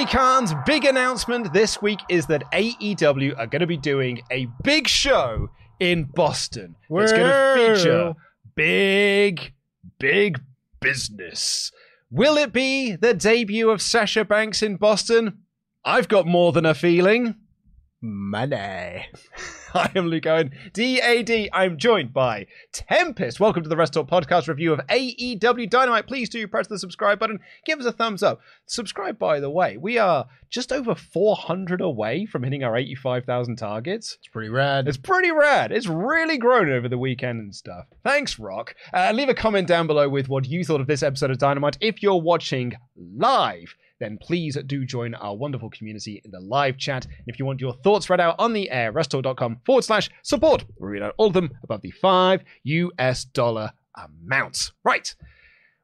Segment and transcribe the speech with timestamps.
[0.00, 4.46] Tony Khan's big announcement this week is that AEW are going to be doing a
[4.62, 6.74] big show in Boston.
[6.88, 8.14] It's going to feature
[8.54, 9.52] big,
[9.98, 10.40] big
[10.80, 11.70] business.
[12.10, 15.40] Will it be the debut of Sasha Banks in Boston?
[15.84, 17.34] I've got more than a feeling.
[18.02, 19.06] Money.
[19.74, 21.50] I am Luke Owen, DAD.
[21.52, 23.40] I'm joined by Tempest.
[23.40, 26.06] Welcome to the WrestleTalk podcast review of AEW Dynamite.
[26.06, 27.40] Please do press the subscribe button.
[27.66, 28.40] Give us a thumbs up.
[28.64, 29.76] Subscribe, by the way.
[29.76, 34.16] We are just over 400 away from hitting our 85,000 targets.
[34.18, 34.88] It's pretty rad.
[34.88, 35.70] It's pretty rad.
[35.70, 37.84] It's really grown over the weekend and stuff.
[38.02, 38.74] Thanks, Rock.
[38.94, 41.76] Uh, leave a comment down below with what you thought of this episode of Dynamite.
[41.82, 47.04] If you're watching live, then please do join our wonderful community in the live chat.
[47.04, 50.64] And if you want your thoughts read out on the air, restore.com forward slash support.
[50.80, 54.72] We read out all of them above the five US dollar amounts.
[54.84, 55.14] Right.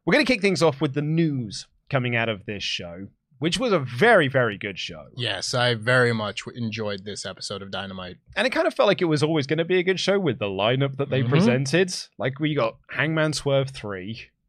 [0.04, 3.58] We're going to kick things off with the news coming out of this show, which
[3.58, 5.06] was a very, very good show.
[5.16, 8.16] yes, I very much enjoyed this episode of Dynamite.
[8.36, 10.18] And it kind of felt like it was always going to be a good show
[10.18, 11.28] with the lineup that they Mhm.
[11.28, 11.92] presented.
[12.18, 14.06] Like we got Hangman Swerve 3,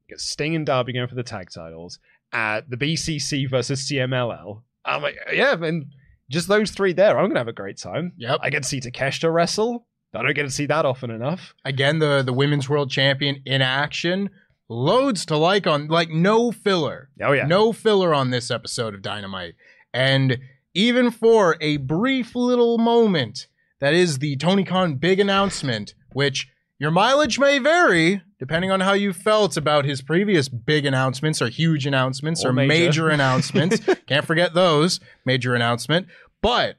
[0.07, 1.99] you got Sting and Darby going for the tag titles,
[2.34, 4.62] uh, the BCC versus CMLL.
[4.86, 5.88] I'm like, yeah, and
[6.30, 8.14] just those three there, I'm going to have a great time.
[8.18, 8.40] Yep.
[8.42, 9.88] I get to see Takeshita wrestle.
[10.14, 11.54] I don't get to see that often enough.
[11.66, 14.30] Again, the the women's world champion in action.
[14.70, 17.10] Loads to like on like no filler.
[17.22, 17.46] Oh, yeah.
[17.46, 19.56] No filler on this episode of Dynamite.
[19.94, 20.40] And
[20.74, 23.48] even for a brief little moment,
[23.80, 26.48] that is the Tony Khan big announcement, which
[26.80, 31.50] your mileage may vary depending on how you felt about his previous big announcements or
[31.50, 32.68] huge announcements Or or, major.
[32.70, 33.80] major announcements.
[34.06, 35.00] Can't forget those.
[35.26, 36.06] Major announcement.
[36.42, 36.78] But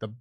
[0.00, 0.14] the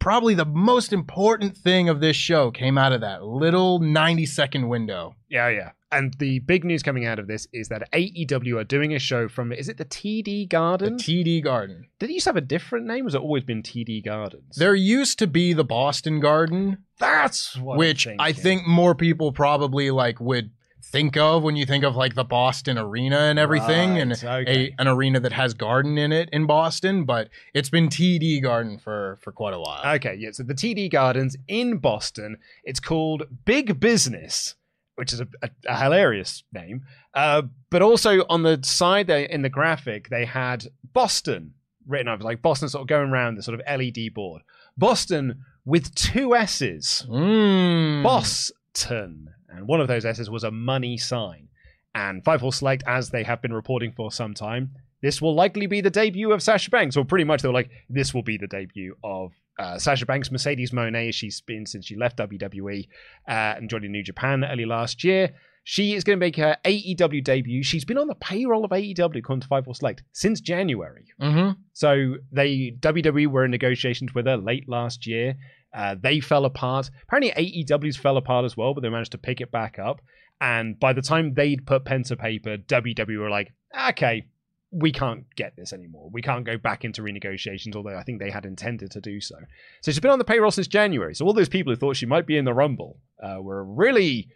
[0.00, 4.68] probably the most important thing of this show came out of that little 90 second
[4.68, 5.14] window.
[5.28, 5.70] Yeah, yeah.
[5.92, 9.28] And the big news coming out of this is that AEW are doing a show
[9.28, 10.96] from, is it the TD The Garden?
[10.96, 11.86] TD Garden.
[11.98, 13.04] Did it used to have a different name?
[13.04, 14.56] Has it always been TD Gardens?
[14.56, 20.20] There used to be the Boston Garden, That's which I think more people probably like
[20.20, 20.50] would
[20.82, 24.74] think of when you think of like the Boston arena and everything and okay.
[24.78, 28.78] a, an arena that has garden in it in Boston, but it's been TD Garden
[28.78, 29.94] for for quite a while.
[29.96, 30.30] Okay, yeah.
[30.32, 32.38] So the TD Gardens in Boston.
[32.64, 34.54] It's called Big Business,
[35.00, 36.82] which is a, a, a hilarious name.
[37.14, 37.40] Uh,
[37.70, 41.54] but also on the side there in the graphic, they had Boston
[41.88, 44.42] written over, like Boston sort of going around the sort of LED board.
[44.76, 47.06] Boston with two S's.
[47.08, 48.02] Mm.
[48.02, 49.30] Boston.
[49.48, 51.48] And one of those S's was a money sign.
[51.94, 55.80] And Fightful Select, as they have been reporting for some time, this will likely be
[55.80, 58.46] the debut of Sasha Banks, or pretty much they were like, this will be the
[58.46, 62.88] debut of uh, Sasha Banks, Mercedes Mone, as she's been since she left WWE
[63.28, 65.34] uh, and joined New Japan early last year.
[65.64, 67.62] She is going to make her AEW debut.
[67.62, 71.04] She's been on the payroll of AEW, according to Fightful Select, since January.
[71.20, 71.56] Mhm.
[71.74, 75.36] So they WWE were in negotiations with her late last year.
[75.74, 76.90] Uh, they fell apart.
[77.02, 80.00] Apparently AEW's fell apart as well, but they managed to pick it back up.
[80.40, 83.52] And by the time they'd put pen to paper, WWE were like,
[83.90, 84.24] okay,
[84.72, 86.08] we can't get this anymore.
[86.12, 89.36] We can't go back into renegotiations, although I think they had intended to do so.
[89.80, 91.14] So she's been on the payroll since January.
[91.14, 94.28] So all those people who thought she might be in the Rumble uh, were really,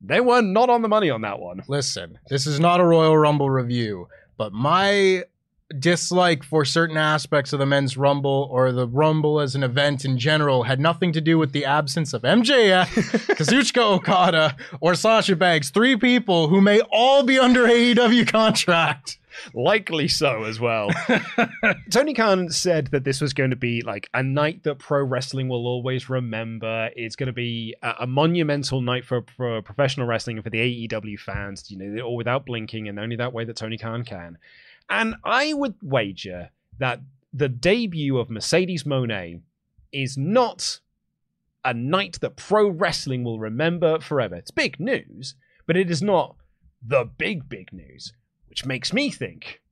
[0.00, 1.62] they were not on the money on that one.
[1.68, 4.08] Listen, this is not a Royal Rumble review,
[4.38, 5.24] but my
[5.78, 10.18] dislike for certain aspects of the men's rumble or the rumble as an event in
[10.18, 12.86] general had nothing to do with the absence of MJF,
[13.36, 15.70] Kazuchika Okada, or Sasha Banks.
[15.70, 19.18] Three people who may all be under AEW contract.
[19.54, 20.90] Likely so as well.
[21.90, 25.48] Tony Khan said that this was going to be like a night that pro wrestling
[25.48, 26.90] will always remember.
[26.96, 30.88] It's going to be a, a monumental night for, for professional wrestling and for the
[30.88, 34.38] AEW fans, you know, all without blinking and only that way that Tony Khan can.
[34.88, 37.00] And I would wager that
[37.32, 39.42] the debut of Mercedes Mone
[39.92, 40.80] is not
[41.64, 44.34] a night that pro wrestling will remember forever.
[44.34, 45.34] It's big news,
[45.66, 46.36] but it is not
[46.84, 48.12] the big, big news,
[48.52, 49.62] which makes me think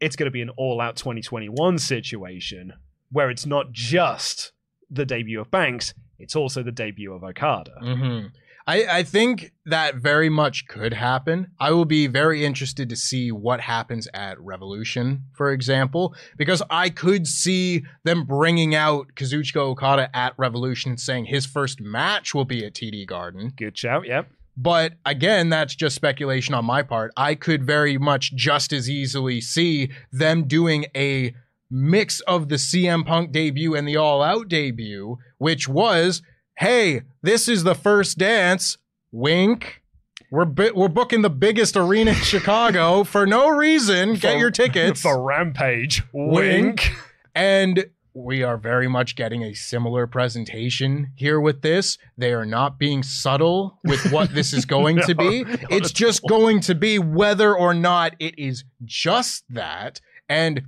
[0.00, 2.72] it's going to be an all out 2021 situation
[3.12, 4.50] where it's not just
[4.90, 7.70] the debut of Banks, it's also the debut of Okada.
[7.80, 8.26] Mm-hmm.
[8.66, 11.52] I, I think that very much could happen.
[11.60, 16.90] I will be very interested to see what happens at Revolution, for example, because I
[16.90, 22.44] could see them bringing out Kazuchika Okada at Revolution and saying his first match will
[22.44, 23.52] be at TD Garden.
[23.56, 24.28] Good shout, yep.
[24.56, 27.12] But again, that's just speculation on my part.
[27.16, 31.34] I could very much just as easily see them doing a
[31.70, 36.22] mix of the CM Punk debut and the All Out debut, which was
[36.58, 38.78] hey, this is the first dance.
[39.12, 39.82] Wink.
[40.30, 44.14] We're bi- we're booking the biggest arena in Chicago for no reason.
[44.14, 45.00] Get For- your tickets.
[45.02, 46.02] For Rampage.
[46.12, 46.32] Wink.
[46.80, 46.92] Wink.
[47.34, 51.98] And we are very much getting a similar presentation here with this.
[52.16, 55.44] They are not being subtle with what this is going to be.
[55.68, 56.30] It's just all.
[56.30, 60.00] going to be whether or not it is just that.
[60.30, 60.62] And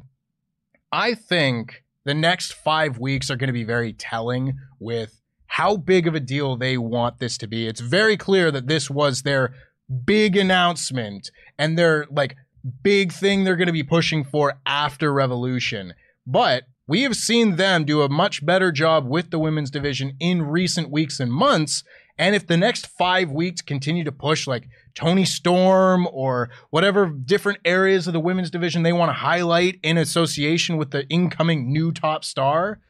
[0.93, 6.07] I think the next five weeks are going to be very telling with how big
[6.07, 7.67] of a deal they want this to be.
[7.67, 9.55] It's very clear that this was their
[10.05, 12.37] big announcement and their like
[12.83, 15.95] big thing they're going to be pushing for after Revolution.
[16.27, 20.43] But we have seen them do a much better job with the women's division in
[20.43, 21.85] recent weeks and months.
[22.17, 27.59] And if the next five weeks continue to push like Toni Storm or whatever different
[27.65, 31.93] areas of the women's division they want to highlight in association with the incoming new
[31.93, 32.81] top star,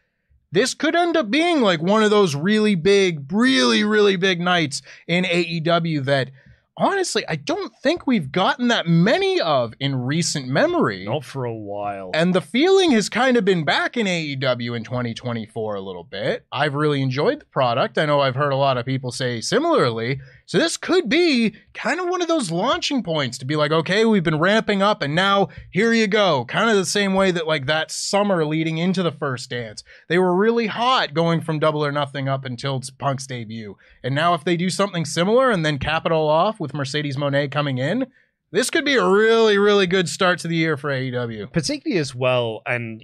[0.52, 4.80] this could end up being like one of those really big, really, really big nights
[5.08, 6.30] in AEW that
[6.78, 11.04] honestly, I don't think we've gotten that many of in recent memory.
[11.04, 12.10] Not for a while.
[12.14, 16.46] And the feeling has kind of been back in AEW in 2024 a little bit.
[16.52, 17.98] I've really enjoyed the product.
[17.98, 20.20] I know I've heard a lot of people say similarly.
[20.46, 24.06] So this could be kind of one of those launching points to be like, okay,
[24.06, 26.46] we've been ramping up and now here you go.
[26.46, 29.84] Kind of the same way that like that summer leading into the first dance.
[30.08, 33.76] They were really hot going from double or nothing up until Punk's debut.
[34.02, 37.16] And now if they do something similar and then cap it all off with Mercedes
[37.16, 38.06] Mone coming in,
[38.50, 41.52] this could be a really, really good start to the year for AEW.
[41.52, 43.02] particularly as well, and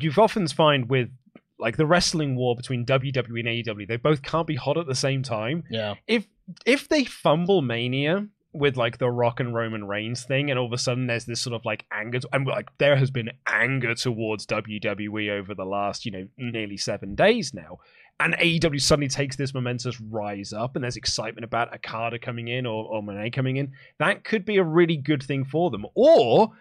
[0.00, 1.10] you've often find with
[1.58, 4.94] like the wrestling war between WWE and AEW, they both can't be hot at the
[4.94, 5.64] same time.
[5.70, 5.94] Yeah.
[6.06, 6.26] If
[6.64, 10.72] if they fumble Mania with like the Rock and Roman Reigns thing, and all of
[10.72, 14.46] a sudden there's this sort of like anger, and like there has been anger towards
[14.46, 17.78] WWE over the last you know nearly seven days now.
[18.18, 22.64] And AEW suddenly takes this momentous rise up, and there's excitement about Okada coming in
[22.64, 23.72] or, or Mone coming in.
[23.98, 25.84] That could be a really good thing for them.
[25.94, 26.52] Or,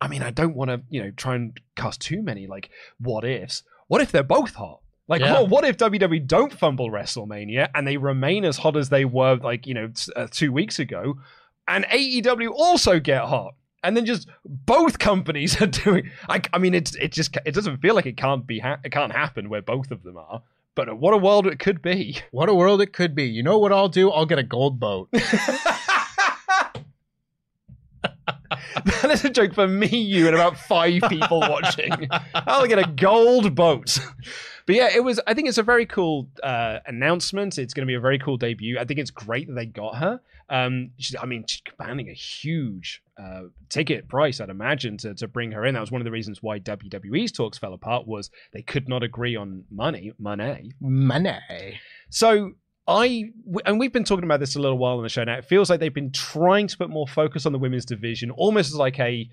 [0.00, 3.24] I mean, I don't want to, you know, try and cast too many like what
[3.24, 3.62] ifs.
[3.86, 4.80] What if they're both hot?
[5.06, 5.42] Like, Yeah.
[5.42, 9.36] what, what if WWE don't fumble WrestleMania and they remain as hot as they were,
[9.36, 11.18] like, you know, s- uh, two weeks ago,
[11.68, 13.54] and AEW also get hot?
[13.84, 16.10] And then just both companies are doing.
[16.28, 18.90] I, I mean, it's it just it doesn't feel like it can't be ha- it
[18.90, 20.42] can't happen where both of them are.
[20.74, 22.18] But what a world it could be.
[22.32, 23.24] What a world it could be.
[23.24, 24.10] You know what I'll do?
[24.10, 25.08] I'll get a gold boat.
[25.12, 26.82] that
[29.10, 32.08] is a joke for me, you, and about five people watching.
[32.34, 33.98] I'll get a gold boat.
[34.66, 35.20] But yeah, it was.
[35.26, 37.58] I think it's a very cool uh, announcement.
[37.58, 38.78] It's going to be a very cool debut.
[38.78, 40.20] I think it's great that they got her.
[40.48, 40.90] Um,
[41.20, 45.64] I mean, she's commanding a huge uh, ticket price, I'd imagine, to, to bring her
[45.64, 45.74] in.
[45.74, 48.06] That was one of the reasons why WWE's talks fell apart.
[48.06, 50.72] Was they could not agree on money, money.
[50.80, 51.78] Money.
[52.08, 52.52] So
[52.86, 53.30] I
[53.64, 55.36] and we've been talking about this a little while on the show now.
[55.36, 58.68] It feels like they've been trying to put more focus on the women's division, almost
[58.68, 59.28] as like a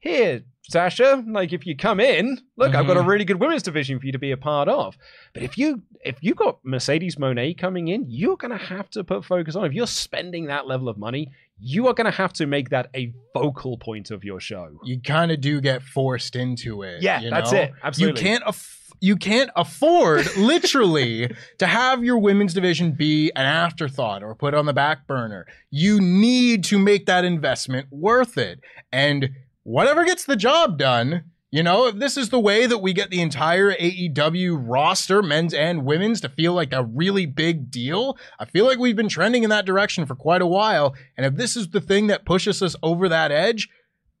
[0.00, 3.06] here, Sasha, like if you come in, look, I've got a Mhm.
[3.06, 4.96] really good women's division for you to be a part of.
[5.34, 9.24] But if you if you've got Mercedes Monet coming in, you're gonna have to put
[9.24, 9.66] focus on.
[9.66, 11.28] If you're spending that level of money,
[11.58, 14.80] you are gonna have to make that a focal point of your show.
[14.84, 17.02] You kind of do get forced into it.
[17.02, 17.58] Yeah, you that's know?
[17.58, 17.72] it.
[17.82, 18.20] Absolutely.
[18.20, 24.22] You can't aff- you can't afford literally to have your women's division be an afterthought
[24.22, 25.46] or put on the back burner.
[25.70, 28.60] You need to make that investment worth it.
[28.92, 29.30] And
[29.62, 31.24] whatever gets the job done.
[31.52, 35.52] You know, if this is the way that we get the entire AEW roster, men's
[35.52, 39.42] and women's, to feel like a really big deal, I feel like we've been trending
[39.42, 40.94] in that direction for quite a while.
[41.16, 43.68] And if this is the thing that pushes us over that edge,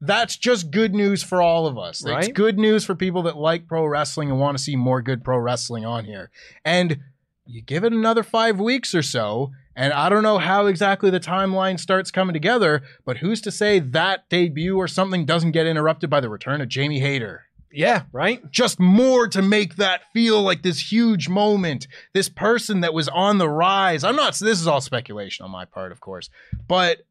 [0.00, 2.04] that's just good news for all of us.
[2.04, 2.24] Right?
[2.24, 5.22] It's good news for people that like pro wrestling and want to see more good
[5.22, 6.32] pro wrestling on here.
[6.64, 6.98] And
[7.46, 11.20] you give it another five weeks or so, and I don't know how exactly the
[11.20, 16.10] timeline starts coming together, but who's to say that debut or something doesn't get interrupted
[16.10, 17.44] by the return of Jamie Hayter?
[17.72, 18.42] Yeah, right?
[18.50, 23.38] Just more to make that feel like this huge moment, this person that was on
[23.38, 24.02] the rise.
[24.02, 26.30] I'm not, this is all speculation on my part, of course,
[26.66, 27.02] but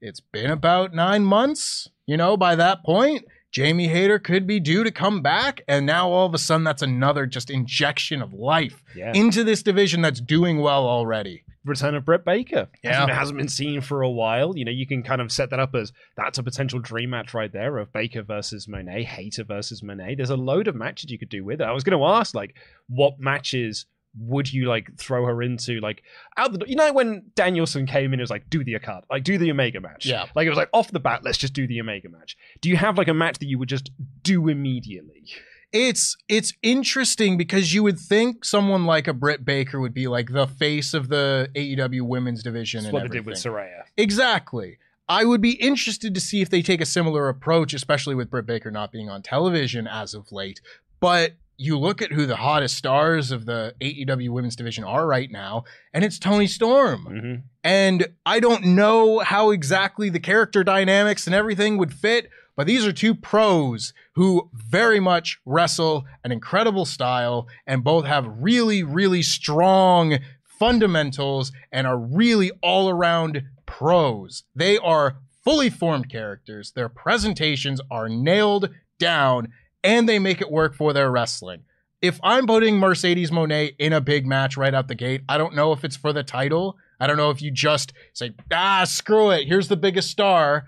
[0.00, 3.24] it's been about nine months, you know, by that point.
[3.50, 6.82] Jamie Hayter could be due to come back, and now all of a sudden, that's
[6.82, 9.12] another just injection of life Yeah.
[9.14, 11.44] into this division that's doing well already.
[11.68, 12.68] Return of Britt Baker.
[12.82, 12.94] Yeah.
[12.94, 14.56] Hasn't, hasn't been seen for a while.
[14.56, 17.34] You know, you can kind of set that up as that's a potential dream match
[17.34, 20.14] right there of Baker versus Mone, Hayter versus Mone.
[20.16, 21.64] There's a load of matches you could do with it.
[21.64, 22.54] I was going to ask, like,
[22.88, 23.86] what matches
[24.18, 25.80] would you like throw her into?
[25.80, 26.02] Like,
[26.36, 29.24] out the you know when Danielson came in, it was like, do the cut, like
[29.24, 30.06] do the Omega match.
[30.06, 30.26] Yeah.
[30.34, 32.36] like it was like off the bat, let's just do the Omega match.
[32.60, 33.90] Do you have like a match that you would just
[34.22, 35.24] do immediately?
[35.72, 40.32] It's it's interesting because you would think someone like a Britt Baker would be like
[40.32, 43.82] the face of the AEW women's division That's and what they did with Saraya.
[43.96, 44.78] Exactly.
[45.08, 48.46] I would be interested to see if they take a similar approach, especially with Britt
[48.46, 50.60] Baker not being on television as of late.
[51.00, 55.30] But you look at who the hottest stars of the AEW women's division are right
[55.30, 57.04] now, and it's Toni Storm.
[57.04, 57.34] hmm
[57.64, 62.84] And I don't know how exactly the character dynamics and everything would fit, but these
[62.84, 69.22] are two pros who very much wrestle an incredible style and both have really, really
[69.22, 70.18] strong
[70.58, 74.42] fundamentals and are really all around pros.
[74.56, 76.72] They are fully formed characters.
[76.72, 79.52] Their presentations are nailed down
[79.84, 81.62] and they make it work for their wrestling.
[82.02, 85.54] If I'm putting Mercedes Mone in a big match right out the gate, I don't
[85.54, 86.76] know if it's for the title.
[86.98, 90.64] I don't know if you just say, ah, screw it, here's the biggest star.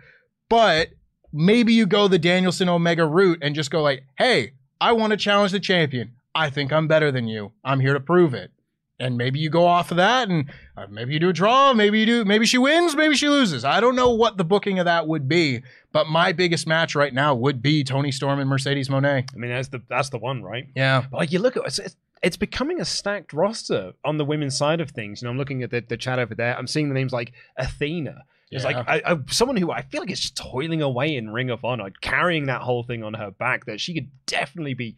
[0.48, 0.90] But
[1.32, 5.16] maybe you go the Danielson Omega route and just go like, hey, I want to
[5.16, 6.12] challenge the champion.
[6.34, 7.52] I think I'm better than you.
[7.64, 8.50] I'm here to prove it.
[8.98, 12.00] And maybe you go off of that and uh, maybe you do a draw, maybe
[12.00, 13.64] you do, maybe she wins, maybe she loses.
[13.64, 17.14] I don't know what the booking of that would be, but my biggest match right
[17.14, 19.06] now would be Toni Storm and Mercedes Mone.
[19.06, 20.66] I mean, that's the that's the one, right?
[20.76, 21.04] Yeah.
[21.10, 24.58] But like you look at it's, it's, it's becoming a stacked roster on the women's
[24.58, 25.22] side of things.
[25.22, 26.56] You know, I'm looking at the, the chat over there.
[26.58, 28.24] I'm seeing the names like Athena.
[28.50, 28.70] It's Yeah.
[28.78, 31.64] like I, I, someone who I feel like is just toiling away in Ring of
[31.64, 33.66] Honor, carrying that whole thing on her back.
[33.66, 34.96] That she could definitely be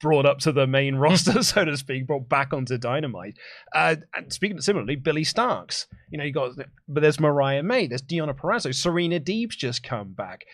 [0.00, 3.36] brought up to the main roster, so to speak, brought back onto Dynamite.
[3.74, 5.86] Uh, and speaking similarly, Billie Starkz.
[6.10, 6.52] You know, you got,
[6.88, 10.44] but there's Mariah May, there's Deonna Purrazzo, Serena Deeb's just come back.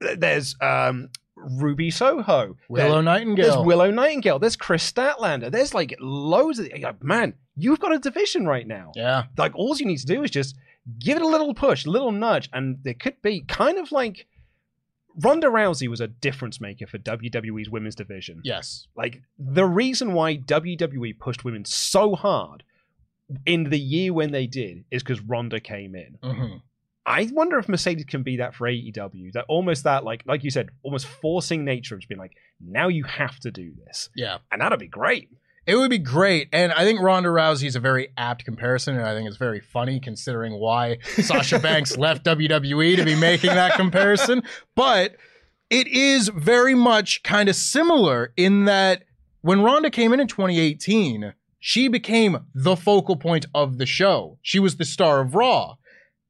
[0.00, 3.36] There's um, Ruby Soho, Willow There- Nightingale.
[3.54, 4.38] there's Willow Nightingale.
[4.38, 5.50] There's Kris Statlander.
[5.50, 7.34] There's like loads of like, man.
[7.56, 8.92] You've got a division right now.
[8.96, 9.24] yeah.
[9.36, 10.56] Like all you need to do is just
[10.98, 14.26] give it a little push, a little nudge, and there could be kind of like
[15.22, 18.40] Ronda Rousey was a difference maker for WWE's women's division.
[18.44, 18.86] Yes.
[18.96, 22.62] Like the reason why WWE pushed women so hard
[23.46, 26.18] in the year when they did is because Ronda came in.
[26.22, 26.56] hmm
[27.06, 29.32] I wonder if Mercedes can be that for AEW.
[29.32, 32.88] That almost that like like you said, almost forcing nature of just being like, now
[32.88, 34.38] you have to do this, Yeah.
[34.52, 35.30] and that'd be great.
[35.66, 36.48] It would be great.
[36.52, 38.96] And I think Ronda Rousey is a very apt comparison.
[38.96, 43.50] And I think it's very funny considering why Sasha Banks left WWE to be making
[43.50, 44.42] that comparison.
[44.74, 45.16] But
[45.68, 49.04] it is very much kind of similar in that
[49.42, 54.38] when Ronda came in in 2018, she became the focal point of the show.
[54.42, 55.76] She was the star of Raw.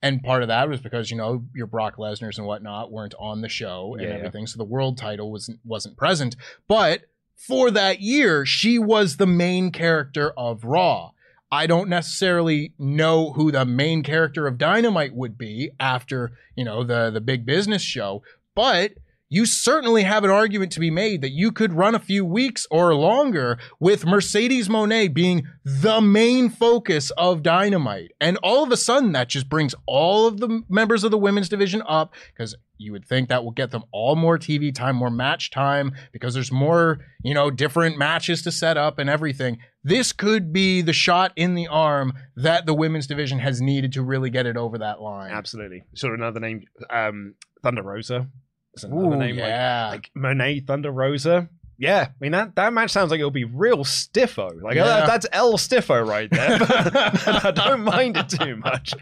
[0.03, 3.43] And part of that was because, you know, your Brock Lesnar's and whatnot weren't on
[3.43, 4.15] the show and Yeah.
[4.17, 4.47] everything.
[4.47, 6.37] So the world title wasn't wasn't present.
[6.69, 7.03] But
[7.47, 11.13] for that year, she was the main character of Raw.
[11.51, 16.85] I don't necessarily know who the main character of Dynamite would be after, you know,
[16.85, 18.23] the the big business show,
[18.55, 18.93] but
[19.31, 22.67] you certainly have an argument to be made that you could run a few weeks
[22.69, 28.11] or longer with Mercedes Mone being the main focus of Dynamite.
[28.21, 31.49] And all of a sudden, that just brings all of the members of the women's
[31.49, 35.11] division up because you would think that will get them all more TV time, more
[35.11, 39.59] match time, because there's more, you know, different matches to set up and everything.
[39.85, 44.03] This could be the shot in the arm that the women's division has needed to
[44.03, 45.31] really get it over that line.
[45.31, 45.85] Absolutely.
[45.95, 48.27] Sort of another name, um, Thunder Rosa.
[48.75, 49.89] Is another Ooh, name yeah.
[49.91, 51.49] like, like Mone Thunder Rosa.
[51.79, 54.51] Yeah, I mean that that match sounds like it'll be real stiffo.
[54.63, 54.85] Like Yeah.
[54.85, 56.59] uh, that's L stiffo right there.
[56.59, 56.95] But
[57.45, 58.93] I don't mind it too much.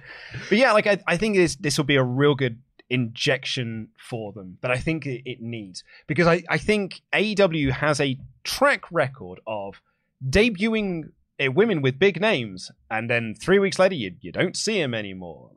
[0.49, 4.33] But yeah, like I, I think this this will be a real good injection for
[4.33, 8.85] them that I think it, it needs because I, I think AEW has a track
[8.91, 9.83] record of
[10.27, 11.11] debuting
[11.45, 14.95] uh, women with big names and then three weeks later you, you don't see them
[14.95, 15.51] anymore.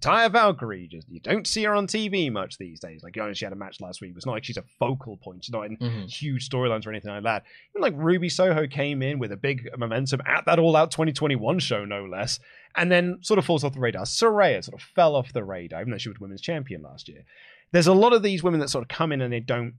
[0.00, 3.02] Taya Valkyrie, just you don't see her on TV much these days.
[3.02, 4.12] Like, you know, she had a match last week.
[4.16, 5.44] It's not like she's a focal point.
[5.44, 6.10] She's not in Mhm.
[6.10, 7.44] huge storylines or anything like that.
[7.74, 11.58] Even like Ruby Soho came in with a big momentum at that All Out 2021
[11.58, 12.40] show, no less,
[12.76, 14.04] and then sort of falls off the radar.
[14.04, 17.24] Saraya sort of fell off the radar, even though she was women's champion last year.
[17.72, 19.74] There's a lot of these women that sort of come in and they don't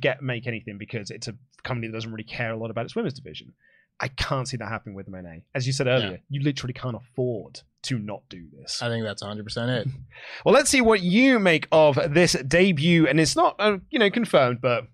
[0.00, 2.96] get make anything because it's a company that doesn't really care a lot about its
[2.96, 3.52] women's division.
[4.00, 5.42] I can't see that happening with MNA.
[5.54, 6.16] As you said earlier, Yeah.
[6.28, 8.82] you literally can't afford to not do this.
[8.82, 9.88] I think that's 100% it.
[10.44, 14.10] Well, let's see what you make of this debut, and it's not, uh, you know,
[14.10, 14.86] confirmed, but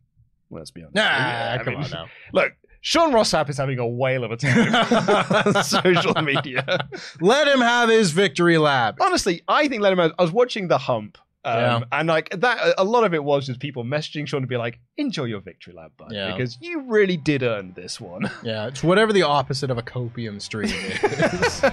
[0.50, 0.95] let's be honest.
[0.97, 2.07] Nah, Yeah, I come mean, on now.
[2.33, 2.52] Look,
[2.83, 4.75] Sean Ross Sapp is having a whale of a time
[5.54, 6.88] on social media.
[7.21, 8.97] Let him have his victory lap.
[9.00, 10.00] Honestly, I think let him.
[10.00, 10.12] Out.
[10.19, 11.19] I was watching the Hump.
[11.44, 11.80] Um, Yeah.
[11.92, 14.78] And like that, a lot of it was just people messaging Sean to be like,
[14.99, 16.32] "Enjoy your victory lap, bud, Yeah.
[16.32, 20.40] because you really did earn this one." Yeah, it's whatever the opposite of a copium
[20.40, 21.62] stream is.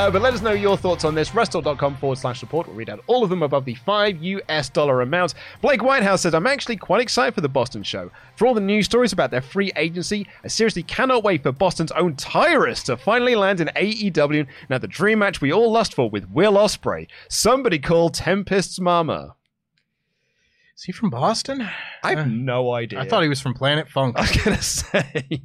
[0.00, 1.28] Uh, but let us know your thoughts on this.
[1.28, 2.66] Restor.com forward slash support.
[2.66, 5.34] We'll read out all of them above the 5 US dollar amount.
[5.60, 8.10] Blake Whitehouse says, I'm actually quite excited for the Boston show.
[8.36, 11.92] For all the news stories about their free agency, I seriously cannot wait for Boston's
[11.92, 14.46] own Tyrus to finally land in AEW.
[14.70, 17.06] Now, the dream match we all lust for with Will Ospreay.
[17.28, 19.34] Somebody call Tempest's mama.
[20.78, 21.68] Is he from Boston?
[22.02, 23.00] I have no idea.
[23.00, 24.16] I thought he was from Planet Funk.
[24.18, 25.42] I was gonna say,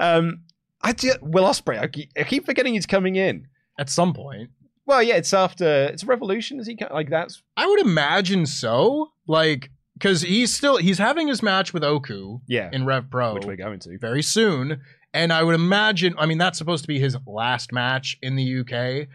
[0.00, 0.40] um,
[0.82, 1.78] I do, Will Ospreay.
[1.78, 3.46] I keep, I keep forgetting he's coming in.
[3.78, 4.50] At some point.
[4.86, 6.60] Well, yeah, it's after it's a revolution.
[6.60, 7.42] Is he co- like that's?
[7.56, 9.10] I would imagine so.
[9.26, 13.44] Like, because he's still he's having his match with Oku Yeah, in Rev Pro which
[13.44, 13.98] we're going to.
[13.98, 14.80] very soon.
[15.12, 18.60] And I would imagine, I mean, that's supposed to be his last match in the
[18.60, 19.08] UK,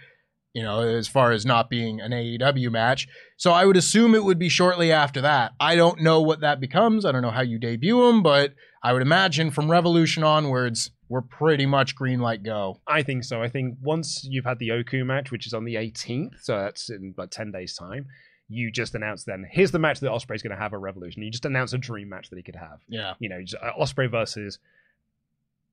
[0.54, 3.08] you know, as far as not being an AEW match.
[3.38, 5.52] So I would assume it would be shortly after that.
[5.60, 7.06] I don't know what that becomes.
[7.06, 11.22] I don't know how you debut him, but I would imagine from Revolution onwards, we're
[11.22, 12.80] pretty much green light go.
[12.88, 13.44] I think so.
[13.44, 16.90] I think once you've had the Oku match, which is on the 18th, so that's
[16.90, 18.06] in like 10 days' time,
[18.48, 21.22] you just announce then here's the match that Ospreay's going to have a Revolution.
[21.22, 22.80] You just announce a dream match that he could have.
[22.88, 23.16] Yeah.
[23.20, 24.60] You know, just, uh, Ospreay versus.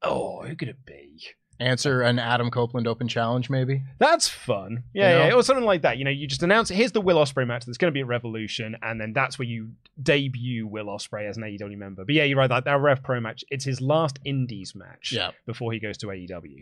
[0.02, 1.22] Oh, who could it be?
[1.60, 3.82] Answer an Adam Copeland Open Challenge, maybe.
[3.98, 4.84] That's fun.
[4.94, 5.26] Yeah, You know?
[5.26, 5.98] yeah, or something like that.
[5.98, 8.00] You know, you just announce it here's the Will Ospreay match that's going to be
[8.00, 12.04] at Revolution, and then that's where you debut Will Ospreay as an AEW member.
[12.04, 12.46] But yeah, you're right.
[12.46, 15.30] That, that Rev Pro match, it's his last Indies match Yeah.
[15.46, 16.58] before he goes to AEW.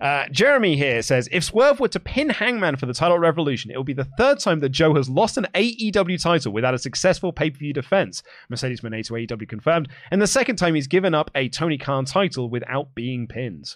[0.00, 3.70] Uh, Jeremy here says if Swerve were to pin Hangman for the title at Revolution,
[3.72, 6.78] it will be the third time that Joe has lost an AEW title without a
[6.78, 8.22] successful pay per view defense.
[8.48, 12.04] Mercedes Mone to AEW confirmed, and the second time he's given up a Tony Khan
[12.04, 13.74] title without being pinned.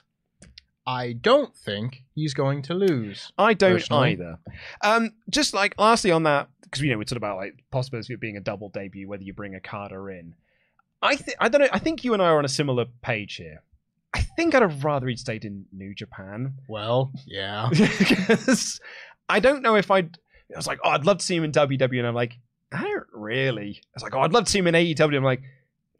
[0.86, 3.32] I don't think he's going to lose.
[3.38, 4.12] I don't personally.
[4.12, 4.38] either.
[4.82, 8.20] Um, just like lastly on that, because you know we talked about like possibility of
[8.20, 10.34] being a double debut, whether you bring Okada in.
[11.02, 11.68] I think I don't know.
[11.72, 13.62] I think you and I are on a similar page here.
[14.12, 16.54] I think I'd have rather he'd stayed in New Japan.
[16.68, 17.68] Well, yeah.
[17.98, 18.80] because
[19.28, 20.18] I don't know if I'd.
[20.52, 22.38] I was like, oh, I'd love to see him in WWE, and I'm like,
[22.72, 23.80] I don't really.
[23.80, 25.16] I was like, oh, I'd love to see him in AEW.
[25.16, 25.42] I'm like,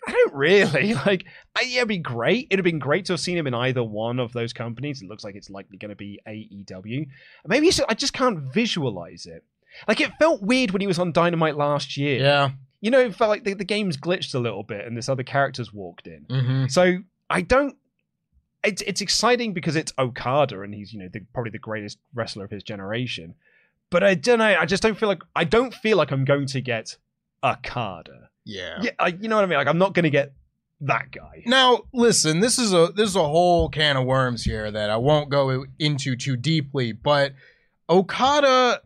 [0.06, 1.26] I don't really like.
[1.56, 2.46] I, yeah, it'd be great.
[2.50, 5.02] It'd have been great to have seen him in either one of those companies.
[5.02, 7.06] It looks like it's likely going to be AEW.
[7.46, 9.44] Maybe it's, I just can't visualize it.
[9.86, 12.20] Like it felt weird when he was on Dynamite last year.
[12.20, 12.50] Yeah.
[12.80, 15.22] You know, it felt like the, the game's glitched a little bit, and this other
[15.22, 16.24] character's walked in.
[16.30, 17.76] hmm So I don't.
[18.64, 22.44] It's it's exciting because it's Okada and he's you know the, probably the greatest wrestler
[22.44, 23.34] of his generation,
[23.90, 24.56] but I don't know.
[24.58, 26.96] I just don't feel like I don't feel like I'm going to get
[27.44, 28.29] Okada.
[28.44, 28.78] Yeah.
[28.82, 29.58] Yeah, I, you know what I mean.
[29.58, 30.32] Like I'm not going to get
[30.82, 31.42] that guy.
[31.46, 34.96] Now, listen, this is a this is a whole can of worms here that I
[34.96, 37.32] won't go into too deeply, but
[37.90, 38.80] Okada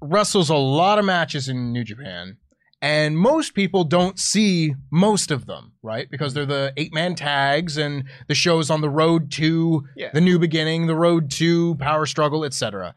[0.00, 2.36] wrestles a lot of matches in New Japan,
[2.82, 6.08] and most people don't see most of them, right?
[6.10, 10.10] Because they're the eight man tags and the shows on the road to Yeah.
[10.12, 12.94] the new beginning, the road to power struggle, etc.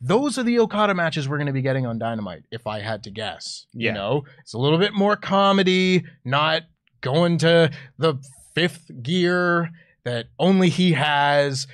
[0.00, 3.04] Those are the Okada matches we're going to be getting on Dynamite, if I had
[3.04, 3.66] to guess.
[3.72, 3.88] Yeah.
[3.88, 6.62] You know, it's a little bit more comedy, not
[7.00, 8.16] going to the
[8.54, 9.70] fifth gear
[10.04, 11.66] that only he has.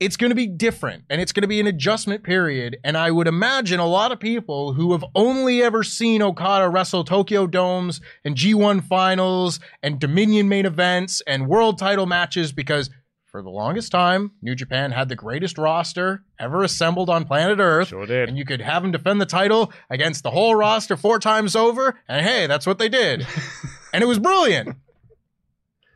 [0.00, 2.76] It's going to be different and it's going to be an adjustment period.
[2.84, 7.04] And I would imagine a lot of people who have only ever seen Okada wrestle
[7.04, 12.90] Tokyo Domes and G1 finals and Dominion main events and world title matches because
[13.34, 17.88] for the longest time, New Japan had the greatest roster ever assembled on planet Earth.
[17.88, 18.28] Sure did.
[18.28, 21.98] And you could have them defend the title against the whole roster four times over.
[22.08, 23.26] And hey, that's what they did.
[23.92, 24.76] and it was brilliant.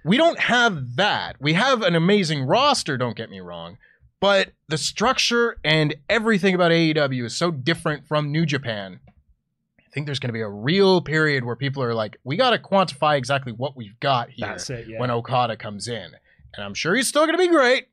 [0.04, 1.36] We don't have that.
[1.38, 3.78] We have an amazing roster, don't get me wrong.
[4.18, 8.98] But the structure and everything about AEW is so different from New Japan.
[9.78, 12.50] I think there's going to be a real period where people are like, we got
[12.50, 14.98] to quantify exactly what we've got here it, yeah.
[14.98, 16.16] when Okada comes in.
[16.58, 17.86] And I'm sure he's still going to be great.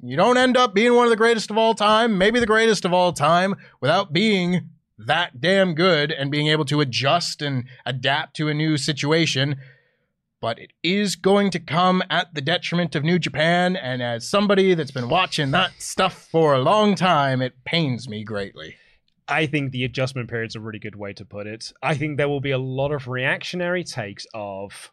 [0.00, 2.84] You don't end up being one of the greatest of all time, maybe the greatest
[2.84, 8.36] of all time, without being that damn good and being able to adjust and adapt
[8.36, 9.56] to a new situation.
[10.40, 13.74] But it is going to come at the detriment of New Japan.
[13.74, 18.22] And as somebody that's been watching that stuff for a long time, it pains me
[18.22, 18.76] greatly.
[19.26, 21.72] I think the adjustment period's a really good way to put it.
[21.82, 24.92] I think there will be a lot of reactionary takes of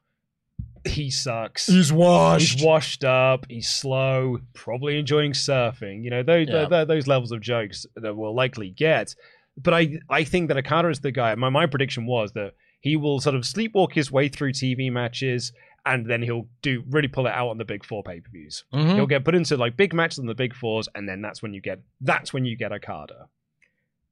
[0.88, 1.68] he sucks.
[1.68, 2.54] He's washed.
[2.60, 3.46] He's washed up.
[3.50, 4.40] He's slow.
[4.54, 6.04] Probably enjoying surfing.
[6.04, 6.66] You know those Yeah.
[6.68, 9.16] th- those levels of jokes that we'll likely get.
[9.58, 11.34] But I I think that Okada is the guy.
[11.36, 15.52] My my prediction was that he will sort of sleepwalk his way through TV matches,
[15.86, 18.64] and then he'll do really pull it out on the big four pay per views.
[18.74, 18.96] Mhm.
[18.96, 21.54] He'll get put into like big matches on the big fours, and then that's when
[21.54, 23.28] you get that's when you get Okada.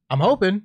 [0.09, 0.63] I'm hoping.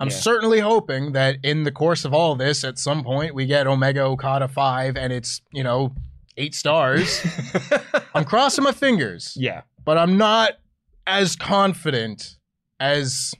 [0.00, 0.14] I'm Yeah.
[0.16, 4.00] certainly hoping that in the course of all this, at some point, we get Omega
[4.02, 5.94] Okada 5 and it's, you know,
[6.38, 7.20] eight stars.
[8.14, 9.62] I'm crossing my fingers, Yeah.
[9.84, 10.52] but I'm not
[11.06, 12.36] as confident
[12.80, 13.34] as,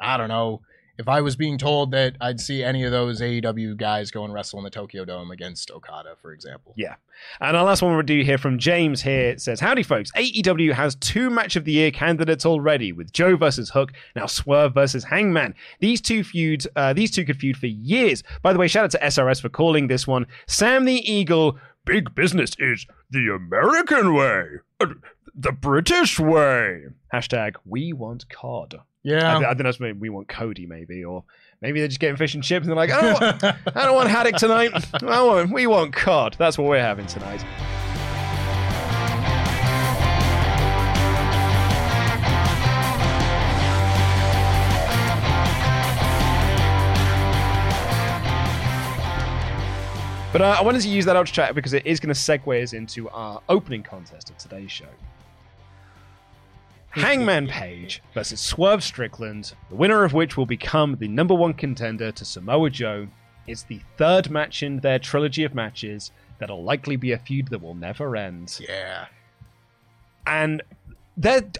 [0.00, 0.60] I don't know,
[0.98, 4.32] if I was being told that I'd see any of those AEW guys go and
[4.32, 6.72] wrestle in the Tokyo Dome against Okada, for example.
[6.76, 6.94] Yeah.
[7.40, 10.94] And our last one we'll do here from James here says, Howdy folks, AEW has
[10.96, 15.54] two match of the year candidates already with Joe versus Hook, now Swerve versus Hangman.
[15.80, 18.22] These two feuds, uh, these two could feud for years.
[18.42, 20.26] By the way, shout out to SRS for calling this one.
[20.46, 24.44] Sam the Eagle, big business is the American way.
[25.34, 26.84] The British way.
[27.12, 28.80] Hashtag we want COD.
[29.04, 29.36] Yeah.
[29.36, 31.24] I, th- I think that's maybe we want Cody, maybe, or
[31.60, 33.44] maybe they're just getting fish and chips and they're like, I don't want,
[33.76, 34.72] I don't want haddock tonight.
[35.02, 36.36] I want, we want cod.
[36.38, 37.44] That's what we're having tonight.
[50.32, 52.60] But uh, I wanted to use that ultra chat because it is going to segue
[52.60, 54.86] us into our opening contest of today's show.
[56.94, 62.12] Hangman Page versus Swerve Strickland, the winner of which will become the number one contender
[62.12, 63.08] to Samoa Joe.
[63.46, 67.60] It's the third match in their trilogy of matches that'll likely be a feud that
[67.62, 68.58] will never end.
[68.68, 69.06] Yeah.
[70.26, 70.62] and
[71.16, 71.58] that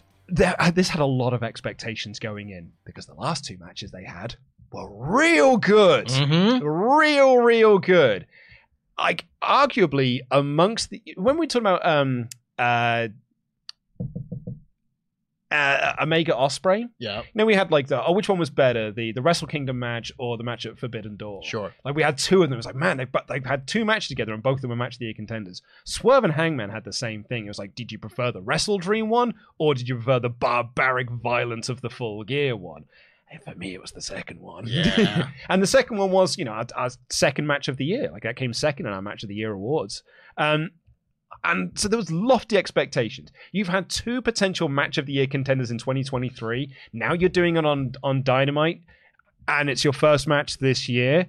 [0.75, 4.35] this had a lot of expectations going in because the last two matches they had
[4.73, 6.65] were real good, Mm-hmm.
[6.67, 8.27] real, real good.
[8.99, 13.09] Like arguably amongst the when we talk about um uh,
[15.51, 19.13] uh Omega Ospreay, Yeah, then we had like the oh, which one was better, the
[19.13, 21.43] the Wrestle Kingdom match or the match at Forbidden Door?
[21.45, 21.73] sure.
[21.85, 22.55] Like we had two of them.
[22.55, 24.71] It was like, man, they've but they've had two matches together, and both of them
[24.71, 25.63] were match of the year contenders.
[25.85, 27.45] Swerve and Hangman had the same thing.
[27.45, 31.11] It was like, did you prefer the WrestleDream one, or did you prefer the barbaric
[31.11, 32.85] violence of the Full Gear one?
[33.31, 34.65] And for me, it was the second one.
[34.67, 35.29] Yeah.
[35.49, 38.09] and the second one was, you know, our, our second match of the year.
[38.13, 40.05] Like that came second in our match of the year awards.
[40.37, 40.71] Um,
[41.45, 43.31] and so there was lofty expectations.
[43.53, 46.75] You've had two potential match of the year contenders in 2023.
[46.93, 48.83] Now you're doing it on on Dynamite,
[49.47, 51.27] and it's your first match this year.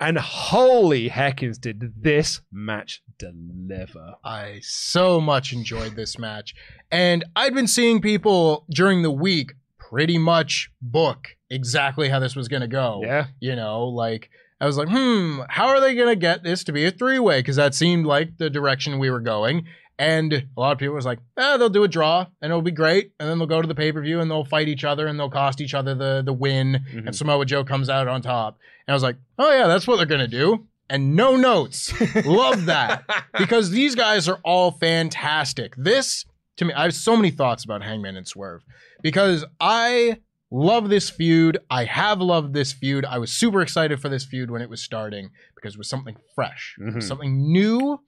[0.00, 4.14] And holy heckins, did this match deliver?
[4.24, 6.56] I so much enjoyed this match.
[6.90, 12.48] And I'd been seeing people during the week pretty much book exactly how this was
[12.48, 13.02] going to go.
[13.04, 13.26] Yeah.
[13.38, 14.30] You know, like
[14.62, 17.18] I was like, hmm, how are they going to get this to be a three
[17.18, 17.40] way?
[17.40, 19.66] Because that seemed like the direction we were going.
[19.98, 22.70] And a lot of people was like, eh, they'll do a draw and it'll be
[22.70, 23.12] great.
[23.20, 25.18] And then they'll go to the pay per view and they'll fight each other and
[25.18, 26.84] they'll cost each other the, the win.
[26.92, 27.06] Mhm.
[27.06, 28.58] And Samoa Joe comes out on top.
[28.86, 30.66] And I was like, oh, yeah, that's what they're going to do.
[30.88, 31.92] And no notes.
[32.24, 33.04] Love that
[33.38, 35.74] because these guys are all fantastic.
[35.76, 36.24] This,
[36.56, 38.62] to me, I have so many thoughts about Hangman and Swerve
[39.02, 40.18] because I
[40.54, 41.56] love this feud.
[41.70, 43.04] I have loved this feud.
[43.06, 46.16] I was super excited for this feud when it was starting because it was something
[46.34, 47.02] fresh, was Mhm.
[47.02, 48.00] something new.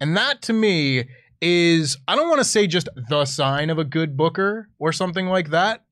[0.00, 1.08] And that to me
[1.42, 5.26] is, I don't want to say just the sign of a good booker or something
[5.26, 5.84] like that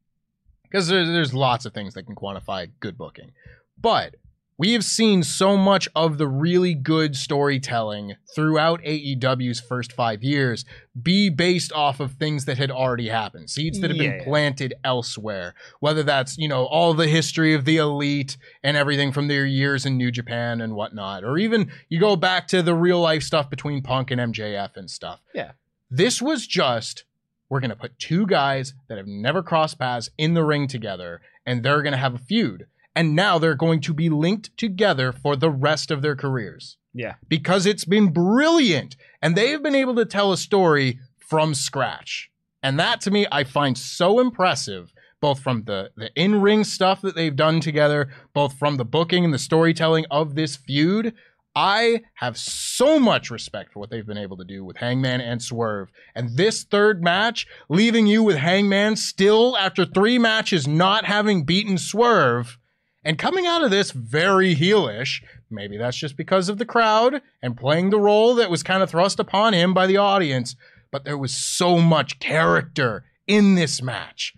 [0.62, 3.32] because there's, there's lots of things that can quantify good booking.
[3.78, 4.14] But
[4.56, 10.64] we have seen so much of the really good storytelling throughout AEW's first five years
[11.00, 14.24] be based off of things that had already happened, seeds that have been Yeah.
[14.24, 15.54] planted elsewhere.
[15.80, 19.84] Whether that's, you know, all the history of the elite and everything from their years
[19.84, 23.50] in New Japan and whatnot, or even you go back to the real life stuff
[23.50, 25.20] between Punk and MJF and stuff.
[25.34, 25.52] Yeah.
[25.90, 27.04] This was just
[27.48, 31.20] we're going to put two guys that have never crossed paths in the ring together
[31.44, 32.66] and they're going to have a feud.
[32.96, 37.14] And now they're going to be linked together for the rest of their careers Yeah.
[37.28, 42.30] because it's been brilliant and they have been able to tell a story from scratch.
[42.62, 47.00] And that to me, I find so impressive, both from the, the in ring stuff
[47.02, 51.14] that they've done together, both from the booking and the storytelling of this feud.
[51.56, 55.40] I have so much respect for what they've been able to do with Hangman and
[55.42, 55.90] Swerve.
[56.14, 61.78] And this third match, leaving you with Hangman still after three matches not having beaten
[61.78, 62.58] Swerve,
[63.04, 65.22] and coming out of this very heelish.
[65.50, 68.90] Maybe that's just because of the crowd and playing the role that was kind of
[68.90, 70.56] thrust upon him by the audience.
[70.90, 74.34] But there was so much character in this match.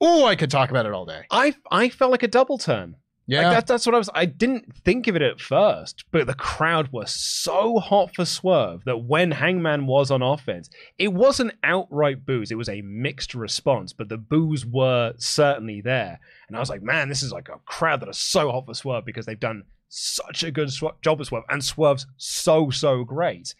[0.00, 1.22] Oh, I could talk about it all day.
[1.30, 2.96] I I felt like a double turn.
[3.30, 3.42] Yeah.
[3.42, 4.10] Like that, that's what I was.
[4.12, 8.84] I didn't think of it at first, but the crowd was so hot for Swerve
[8.86, 12.50] that when Hangman was on offense, it wasn't outright boos.
[12.50, 16.18] It was a mixed response, but the boos were certainly there.
[16.48, 18.74] And I was like, man, this is like a crowd that are so hot for
[18.74, 23.04] Swerve because they've done such a good sw- job with Swerve, and Swerve's so so
[23.04, 23.54] great.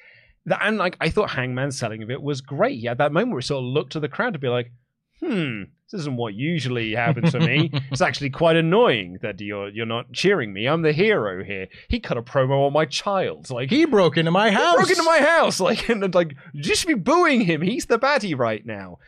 [0.46, 2.80] That, and like I thought Hangman's selling of it was great.
[2.80, 4.72] He had that moment where he sort of looked to the crowd to be like,
[5.20, 7.70] hmm, this isn't what usually happens to me.
[7.90, 10.66] it's actually quite annoying that you're you're not cheering me.
[10.66, 11.68] I'm the hero here.
[11.88, 13.50] He cut a promo on my child.
[13.50, 14.76] Like he broke into my house.
[14.76, 15.61] broke into my house.
[15.70, 17.61] Like and like you should be booing him.
[17.61, 18.98] He's the baddie right now.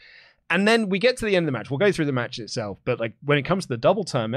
[0.50, 1.70] And then we get to the end of the match.
[1.70, 4.32] We'll go through the match itself, but like when it comes to the double turn,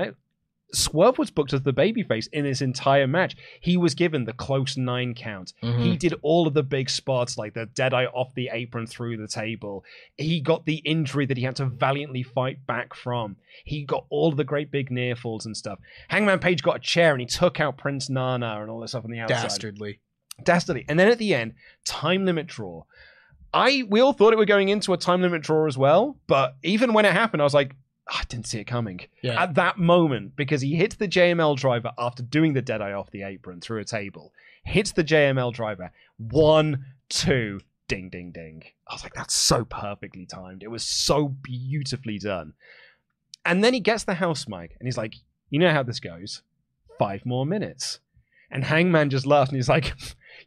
[0.75, 3.35] Swerve was booked as the babyface in his entire match.
[3.59, 5.53] He was given the close nine count.
[5.63, 5.81] Mhm.
[5.83, 9.27] He did all of the big spots, like the deadeye off the apron through the
[9.27, 9.83] table.
[10.17, 13.37] He got the injury that he had to valiantly fight back from.
[13.63, 15.79] He got all of the great big near falls and stuff.
[16.09, 19.05] Hangman Page got a chair and he took out Prince Nana and all this stuff
[19.05, 19.41] on the outside.
[19.43, 19.99] Dastardly.
[20.43, 20.85] Dastardly.
[20.89, 21.53] And then at the end,
[21.85, 22.83] time limit draw.
[23.53, 26.57] I we all thought it were going into a time limit draw as well, but
[26.61, 27.75] even when it happened, I was like, "Ah,
[28.07, 29.01] I didn't see it coming.
[29.21, 29.41] Yeah.
[29.41, 33.23] At that moment, because he hits the JML driver after doing the deadeye off the
[33.23, 34.31] apron through a table,
[34.63, 38.63] hits the JML driver, one, two, ding, ding, ding.
[38.87, 40.63] I was like, that's so perfectly timed.
[40.63, 42.53] It was so beautifully done.
[43.43, 45.15] And then he gets the house mic and he's like,
[45.49, 46.41] you know how this goes?
[46.97, 47.99] Five more minutes.
[48.51, 49.93] And Hangman just laughs and he's like,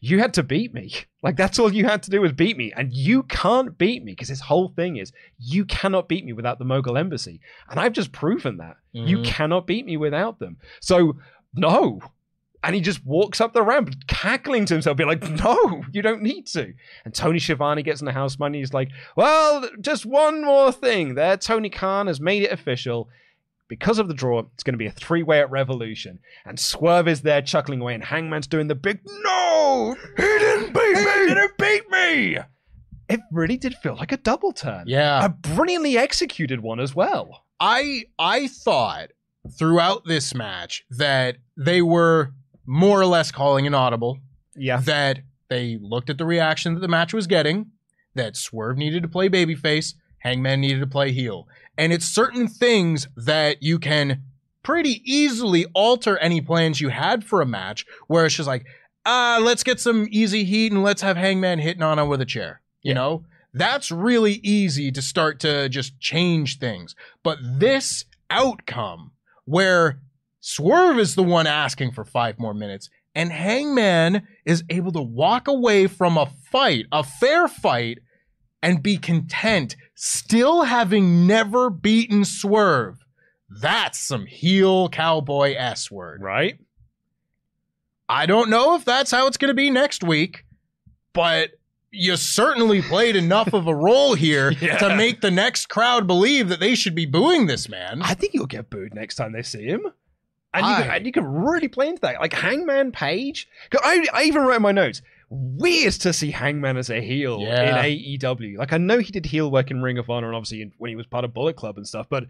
[0.00, 0.92] You had to beat me.
[1.20, 2.72] Like, that's all you had to do was beat me.
[2.76, 6.60] And you can't beat me because this whole thing is you cannot beat me without
[6.60, 7.40] the Mogul Embassy.
[7.68, 8.76] And I've just proven that.
[8.92, 9.24] You Mhm.
[9.24, 10.58] cannot beat me without them.
[10.80, 11.16] So,
[11.54, 12.00] no.
[12.62, 16.22] And he just walks up the ramp, cackling to himself, being like, No, you don't
[16.22, 16.72] need to.
[17.04, 18.58] And Tony Schiavone gets in the house money.
[18.60, 21.36] He's like, Well, just one more thing there.
[21.36, 23.08] Tony Khan has made it official.
[23.66, 26.20] Because of the draw, it's going to be a three way at Revolution.
[26.46, 29.47] And Swerve is there chuckling away, and Hangman's doing the big, No,
[30.16, 31.00] he didn't beat me.
[31.00, 32.38] He didn't beat me.
[33.08, 34.84] It really did feel like a double turn.
[34.86, 35.24] Yeah.
[35.24, 37.44] A brilliantly executed one as well.
[37.58, 39.10] I I thought
[39.58, 42.32] throughout this match that they were
[42.66, 44.18] more or less calling an audible.
[44.54, 44.80] Yeah.
[44.80, 47.70] That they looked at the reaction that the match was getting,
[48.14, 51.48] that Swerve needed to play babyface, Hangman needed to play heel.
[51.78, 54.22] And it's certain things that you can
[54.62, 58.66] pretty easily alter any plans you had for a match where it's just like,
[59.08, 62.26] ah, let's get some easy heat and let's have Hangman hitting on him with a
[62.26, 62.60] chair.
[62.82, 63.24] You know?
[63.54, 66.94] That's really easy to start to just change things.
[67.22, 69.12] But this outcome
[69.46, 70.00] where
[70.40, 75.48] Swerve is the one asking for five more minutes, and Hangman is able to walk
[75.48, 77.98] away from a fight, a fair fight,
[78.62, 82.98] and be content, still having never beaten Swerve.
[83.48, 86.20] That's some heel cowboy S word.
[86.22, 86.58] Right?
[88.08, 90.44] I don't know if that's how it's going to be next week,
[91.12, 91.50] but
[91.90, 94.78] you certainly played enough of a role here Yeah.
[94.78, 98.00] to make the next crowd believe that they should be booing this man.
[98.02, 99.82] I think he'll get booed next time they see him.
[100.54, 102.20] And you, can, and you can really play into that.
[102.20, 103.48] Like Hangman Page.
[103.82, 107.84] I, I even wrote in my notes, weird to see Hangman as a heel Yeah.
[107.84, 108.56] in AEW.
[108.56, 110.88] Like I know he did heel work in Ring of Honor and obviously in, when
[110.88, 112.24] he was part of Bullet Club and stuff, but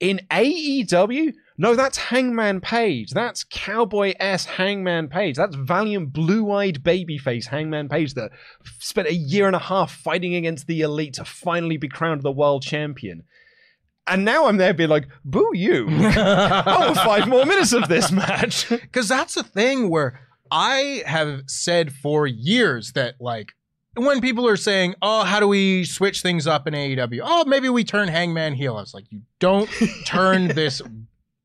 [0.00, 1.32] in AEW,
[1.62, 3.12] no, that's Hangman Page.
[3.12, 5.36] That's Cowboy S Hangman Page.
[5.36, 8.32] That's valiant blue-eyed babyface Hangman Page that
[8.80, 12.32] spent a year and a half fighting against the elite to finally be crowned the
[12.32, 13.22] world champion.
[14.08, 15.86] And now I'm there being like, boo you.
[15.88, 18.68] I want five more minutes of this match.
[18.80, 20.18] Because that's the thing where
[20.50, 23.52] I have said for years that, like,
[23.94, 27.20] when people are saying, oh, how do we switch things up in AEW?
[27.22, 28.76] Oh, maybe we turn Hangman heel.
[28.76, 29.70] I was like, you don't
[30.04, 30.82] turn this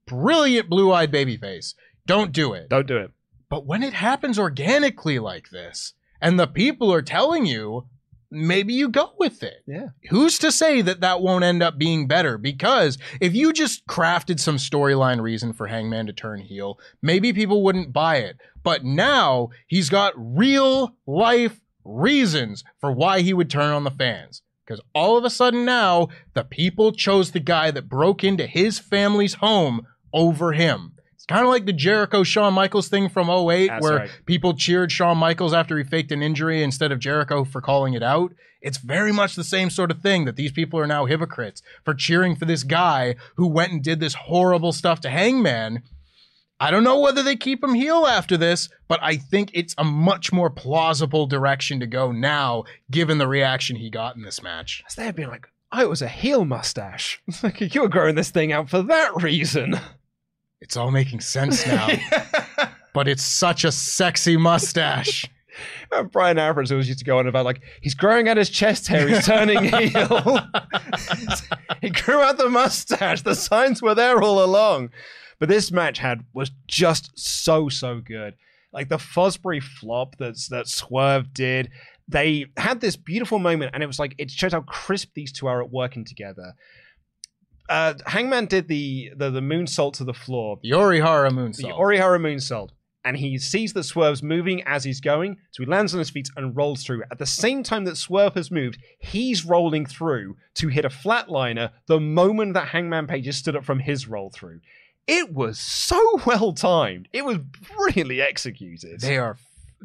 [0.08, 1.76] brilliant blue eyed babyface.
[2.06, 2.70] Don't do it.
[2.70, 3.12] Don't do it.
[3.50, 7.86] But when it happens organically like this, and the people are telling you,
[8.30, 9.64] maybe you go with it.
[9.66, 9.90] Yeah.
[10.10, 12.38] Who's to say that that won't end up being better?
[12.38, 17.64] Because if you just crafted some storyline reason for Hangman to turn heel, maybe people
[17.64, 18.38] wouldn't buy it.
[18.64, 24.42] But now he's got real life reasons for why he would turn on the fans.
[24.66, 28.80] Because all of a sudden now, the people chose the guy that broke into his
[28.80, 29.88] family's home
[30.18, 30.94] over him.
[31.14, 34.22] It's kind of like the Jericho Shawn Michaels thing from 08, That's where right.
[34.26, 38.04] people cheered Shawn Michaels after he faked an injury instead of Jericho for calling it
[38.04, 38.34] out.
[38.62, 41.94] It's very much the same sort of thing that these people are now hypocrites for
[41.94, 45.84] cheering for this guy who went and did this horrible stuff to Hangman.
[46.60, 49.84] I don't know whether they keep him heel after this, but I think it's a
[49.84, 54.84] much more plausible direction to go now, given the reaction he got in this match.
[54.96, 57.22] They've been like, I was a heel mustache.
[57.44, 59.80] Like, you were growing this thing out for that reason.
[60.62, 61.88] It's all making sense now.
[62.94, 65.26] but it's such a sexy mustache.
[66.12, 69.08] Bryan Alvarez always used to go on about like he's growing out his chest hair,
[69.08, 70.40] he's turning heel.
[71.82, 73.22] he grew out the mustache.
[73.22, 74.90] The signs were there all along.
[75.40, 78.36] But this match had was just so so good.
[78.74, 81.70] Like the Fosbury flop that's that Swerve did.
[82.08, 85.48] They had this beautiful moment, and it was like it shows how crisp these two
[85.48, 86.54] are at working together.
[87.70, 91.78] Uh, Hangman did the the, the moonsault to the floor, The Orihara the moonsault.
[91.78, 92.70] Orihara moonsault,
[93.04, 96.30] and he sees that Swerve's moving as he's going, so he lands on his feet
[96.36, 97.04] and rolls through.
[97.12, 101.72] At the same time that Swerve has moved, he's rolling through to hit a flatliner
[101.88, 104.60] the moment that Hangman Page has stood up from his roll through.
[105.08, 107.08] It was so well timed.
[107.14, 107.38] It was
[107.76, 109.02] brilliantly executed.
[109.02, 109.38] They are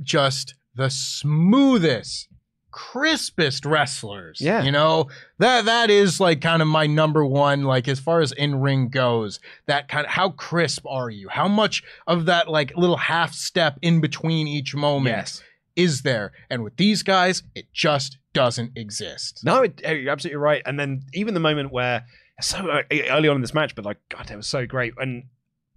[0.02, 2.28] just the smoothest,
[2.72, 4.40] crispest wrestlers.
[4.40, 4.62] Yeah.
[4.62, 5.08] You know,
[5.38, 8.88] that that is like kind of my number one, like as far as in ring
[8.88, 11.28] goes, that kind of how crisp are you?
[11.28, 15.42] How much of that like little half step in between each moment Yes.
[15.76, 16.32] is there?
[16.50, 19.42] And with these guys, it just doesn't exist.
[19.44, 20.62] No, it, you're absolutely right.
[20.66, 22.04] And then even the moment where
[22.40, 24.94] so uh, early on in this match, but like God, it was so great.
[24.98, 25.24] And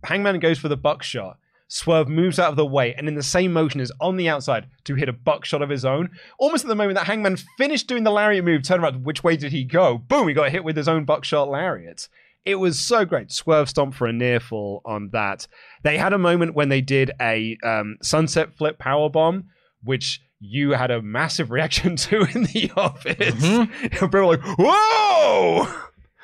[0.03, 1.37] Hangman goes for the buckshot.
[1.75, 4.67] Swerve moves out of the way and in the same motion is on the outside
[4.85, 6.09] to hit a buckshot of his own.
[6.39, 9.35] Almost at the moment that Hangman finished doing the lariat move, turn around, which way
[9.35, 9.97] did he go?
[9.97, 12.07] Boom, he got hit with his own buckshot lariat.
[12.45, 13.29] It was so great.
[13.29, 15.47] Swerve stomp for a near fall on that.
[15.83, 19.49] They had a moment when they did a um, sunset flip power bomb,
[19.83, 23.69] which you had a massive reaction to in the office.
[23.81, 25.67] People were like, "Whoa!"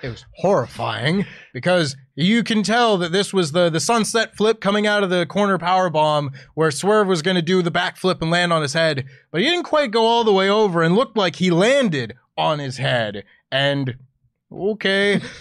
[0.04, 4.88] It was horrifying because you can tell that this was the the sunset flip coming
[4.88, 8.32] out of the corner power bomb where Swerve was going to do the backflip and
[8.32, 11.18] land on his head, but he didn't quite go all the way over and looked
[11.18, 13.24] like he landed on his head.
[13.52, 13.96] And
[14.52, 15.22] okay.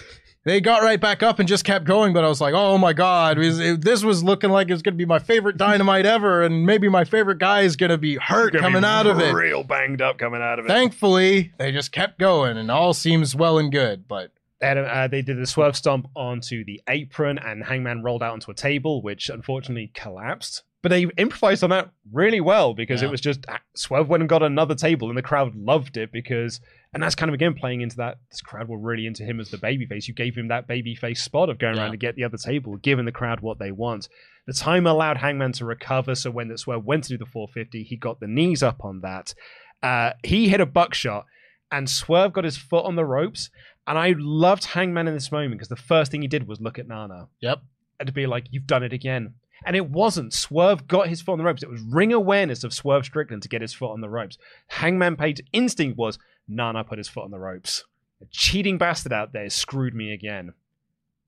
[0.43, 2.93] They got right back up and just kept going, but I was like, "Oh my
[2.93, 5.55] god, it was- it- this was looking like it was going to be my favorite
[5.55, 8.83] dynamite ever, and maybe my favorite guy is going to be hurt Gonna be coming
[8.83, 10.69] out of it." real banged up coming out of it.
[10.69, 14.07] Thankfully, they just kept going, and all seems well and good.
[14.07, 14.31] But
[14.61, 18.23] They, had a- uh, they did a swerve stomp onto the apron, and Hangman rolled
[18.23, 20.63] out onto a table, which unfortunately collapsed.
[20.83, 23.07] But they improvised on that really well because Yeah.
[23.09, 26.11] it was just uh, Swerve went and got another table, and the crowd loved it
[26.11, 26.59] because,
[26.93, 29.49] and that's kind of again playing into that this crowd were really into him as
[29.51, 30.07] the babyface.
[30.07, 31.83] You gave him that babyface spot of going Yeah.
[31.83, 34.09] around to get the other table, giving the crowd what they want.
[34.47, 37.83] The time allowed Hangman to recover, so when the Swerve went to do the 450,
[37.83, 39.35] he got the knees up on that.
[39.83, 41.25] Uh, he hit a buckshot,
[41.71, 43.51] and Swerve got his foot on the ropes.
[43.87, 46.77] And I loved Hangman in this moment because the first thing he did was look
[46.77, 47.61] at Nana yep,
[47.99, 49.33] and to be like, "You've done it again."
[49.65, 50.33] And it wasn't.
[50.33, 51.61] Swerve got his foot on the ropes.
[51.61, 54.37] It was ring awareness of Swerve Strickland to get his foot on the ropes.
[54.67, 56.17] Hangman Page's instinct was
[56.47, 57.85] Nana put his foot on the ropes.
[58.21, 60.53] A cheating bastard out there screwed me again.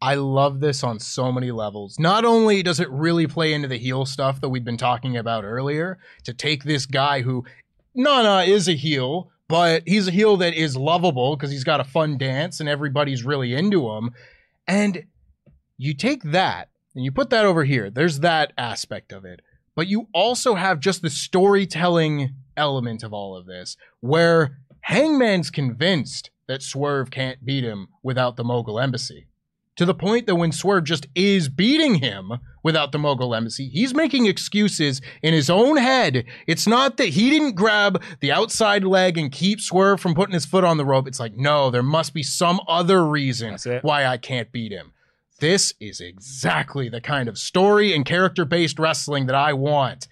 [0.01, 1.97] I love this on so many levels.
[1.97, 5.43] Not only does it really play into the heel stuff that we've been talking about
[5.43, 7.45] earlier, to take this guy who
[7.95, 11.85] Nana is a heel, but he's a heel that is lovable because he's got a
[11.85, 14.11] fun dance and everybody's really into him.
[14.67, 15.05] And
[15.77, 17.89] you take that and you put that over here.
[17.89, 19.41] There's that aspect of it.
[19.75, 26.29] But you also have just the storytelling element of all of this, where Hangman's convinced
[26.47, 29.27] that Swerve can't beat him without the Mogul Embassy.
[29.77, 33.93] To the point that when Swerve just is beating him without the Mogul Embassy, he's
[33.95, 36.25] making excuses in his own head.
[36.45, 40.45] It's not that he didn't grab the outside leg and keep Swerve from putting his
[40.45, 41.07] foot on the rope.
[41.07, 44.93] It's like, no, there must be some other reason why I can't beat him.
[45.39, 50.07] This is exactly the kind of story and character based wrestling that I want.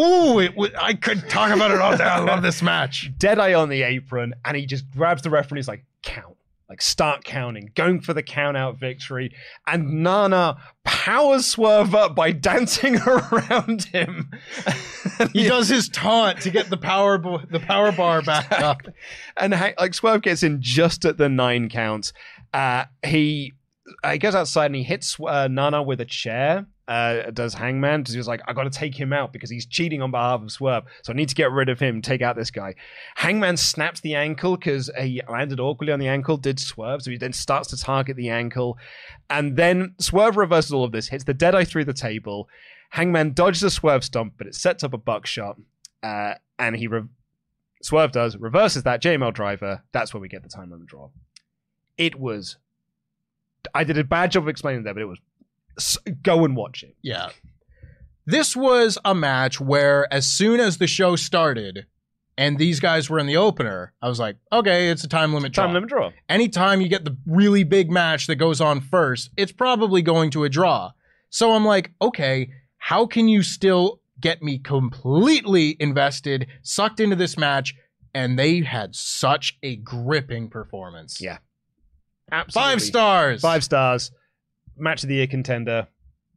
[0.00, 2.04] Ooh, it w- I could talk about it all day.
[2.04, 3.10] I love this match.
[3.18, 5.58] Deadeye on the apron, and he just grabs the referee.
[5.58, 6.36] He's like, "Count."
[6.70, 9.34] Like start counting, going for the count out victory,
[9.66, 14.30] and Nana powers Swerve up by dancing around him.
[15.32, 18.82] He does his taunt to get the power bo- the power bar back up.
[19.36, 22.12] and like Swerve gets in just at the nine count.
[22.54, 23.52] Uh, he
[24.04, 26.66] uh, he goes outside and he hits uh, Nana with a chair.
[26.90, 28.00] Uh, does Hangman?
[28.00, 30.50] Because he's like, I got to take him out because he's cheating on behalf of
[30.50, 30.82] Swerve.
[31.04, 32.02] So I need to get rid of him.
[32.02, 32.74] Take out this guy.
[33.14, 36.36] Hangman snaps the ankle because he landed awkwardly on the ankle.
[36.36, 37.02] Did Swerve?
[37.02, 38.76] So he then starts to target the ankle,
[39.30, 41.06] and then Swerve reverses all of this.
[41.06, 42.48] Hits the Deadeye through the table.
[42.90, 45.58] Hangman dodges a Swerve stomp, but it sets up a buckshot,
[46.02, 47.02] uh, and he re-
[47.82, 49.84] Swerve does, reverses that JML driver.
[49.92, 51.10] That's where we get the time limit draw.
[51.96, 52.56] It was.
[53.72, 55.20] I did a bad job of explaining that, but it was.
[55.80, 56.96] S- Go and watch it.
[57.02, 57.30] Yeah.
[58.26, 61.86] This was a match where as soon as the show started
[62.38, 65.52] and these guys were in the opener, I was like, okay, it's a time limit
[65.52, 65.64] draw.
[65.64, 66.10] Time limit draw.
[66.28, 70.44] Anytime you get the really big match that goes on first, it's probably going to
[70.44, 70.92] a draw.
[71.30, 77.36] So I'm like, okay, how can you still get me completely invested, sucked into this
[77.36, 77.74] match?
[78.14, 81.20] And they had such a gripping performance.
[81.20, 81.38] Yeah.
[82.32, 82.70] Absolutely.
[82.72, 83.40] Five stars.
[83.40, 84.10] Five stars.
[84.80, 85.88] Match of the year contender.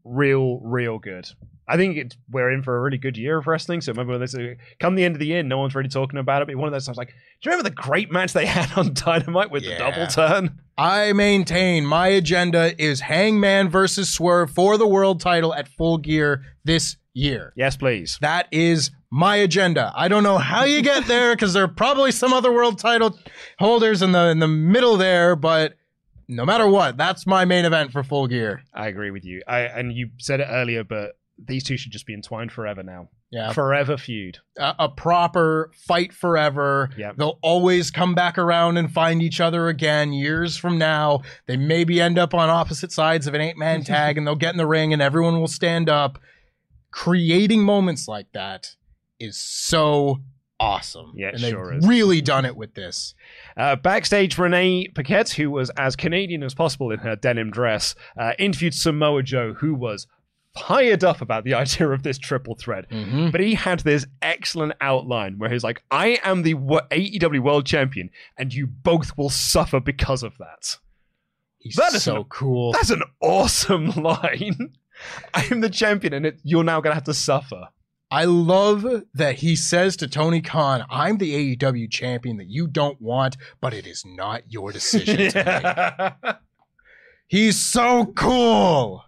[0.04, 1.28] Real, real good.
[1.68, 3.80] I think it's, we're in for a really good year of wrestling.
[3.80, 4.36] So remember when this
[4.80, 6.48] come the end of the year, no one's really talking about it.
[6.48, 7.14] But one of those times, like, do
[7.44, 10.60] you remember the great match they had on Dynamite with the double turn?
[10.78, 16.44] I maintain my agenda is Hangman versus Swerve for the world title at Full Gear
[16.66, 17.54] this year.
[17.56, 18.18] Yes, please.
[18.22, 19.94] That is my agenda.
[19.96, 23.18] I don't know how you get there because there are probably some other world title
[23.60, 25.76] holders in the in the middle there, but
[26.28, 28.64] no matter what, that's my main event for Full Gear.
[28.74, 29.42] I agree with you.
[29.48, 33.10] I and you said it earlier, but these two should just be entwined forever now.
[33.32, 33.52] Yeah.
[33.52, 34.38] Forever feud.
[34.60, 36.92] A, a proper fight forever.
[36.96, 37.14] Yeah.
[37.18, 41.22] They'll always come back around and find each other again years from now.
[41.48, 44.52] They maybe end up on opposite sides of an eight man tag and they'll get
[44.54, 46.20] in the ring and everyone will stand up.
[46.92, 48.76] Creating moments like that
[49.20, 50.20] is so
[50.64, 51.14] awesome.
[51.16, 51.88] Yeah, it and they've sure is.
[51.88, 53.14] really done it with this.
[53.58, 58.34] Uh, backstage, Renee Paquette, who was as Canadian as possible in her denim dress, uh,
[58.40, 60.08] interviewed Samoa Joe, who was
[60.58, 62.90] fired up about the idea of this triple threat.
[62.90, 63.30] Mm-hmm.
[63.32, 67.66] But he had this excellent outline where he's like, I am the wo- AEW World
[67.66, 70.78] Champion, and you both will suffer because of that.
[71.58, 72.72] He's That is so an- cool.
[72.74, 74.74] That's an awesome line.
[75.34, 77.70] I am the champion, and it, you're now going to have to suffer.
[78.14, 78.86] I love
[79.16, 83.74] that he says to Tony Khan, I'm the AEW champion that you don't want, but
[83.74, 86.36] it is not your decision to make.
[87.28, 89.04] He's so cool.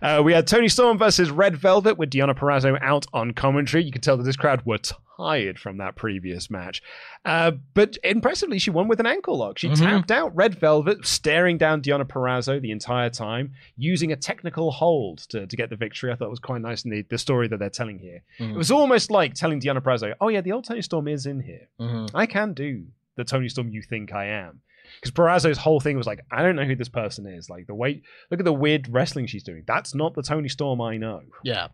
[0.00, 3.82] Uh, we had Toni Storm versus Red Velvet with Deonna Purrazzo out on commentary.
[3.82, 4.78] You could tell that this crowd were
[5.18, 6.82] tired from that previous match.
[7.24, 9.58] Uh, but impressively, she won with an ankle lock.
[9.58, 9.76] She Mhm.
[9.78, 15.18] tapped out Red Velvet, staring down Deonna Purrazzo the entire time, using a technical hold
[15.30, 16.12] to, to get the victory.
[16.12, 18.22] I thought it was quite nice in the, the story that they're telling here.
[18.38, 18.52] Mhm.
[18.52, 21.40] It was almost like telling Deonna Purrazzo, oh, yeah, the old Toni Storm is in
[21.40, 21.68] here.
[21.80, 22.10] Mhm.
[22.14, 24.60] I can do the Toni Storm you think I am.
[25.00, 27.50] Because Purrazzo's whole thing was like, I don't know who this person is.
[27.50, 28.00] Like the way,
[28.30, 29.64] look at the weird wrestling she's doing.
[29.66, 31.22] That's not the Toni Storm I know.
[31.44, 31.68] Yeah.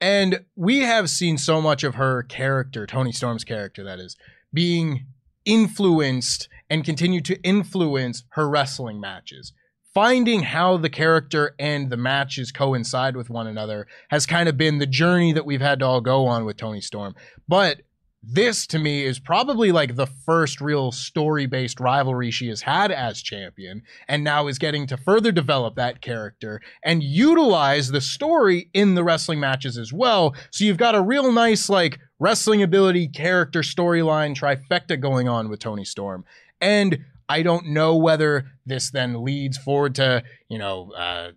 [0.00, 4.16] And we have seen so much of her character, Toni Storm's character, that is,
[4.52, 5.06] being
[5.44, 9.52] influenced and continue to influence her wrestling matches.
[9.92, 14.78] Finding how the character and the matches coincide with one another has kind of been
[14.78, 17.14] the journey that we've had to all go on with Toni Storm.
[17.48, 17.82] But
[18.22, 22.92] this to me is probably like the first real story based rivalry she has had
[22.92, 28.68] as champion, and now is getting to further develop that character and utilize the story
[28.74, 30.34] in the wrestling matches as well.
[30.50, 35.60] So you've got a real nice, like, wrestling ability, character, storyline trifecta going on with
[35.60, 36.24] Toni Storm.
[36.60, 36.98] And
[37.30, 41.30] I don't know whether this then leads forward to, you know, uh,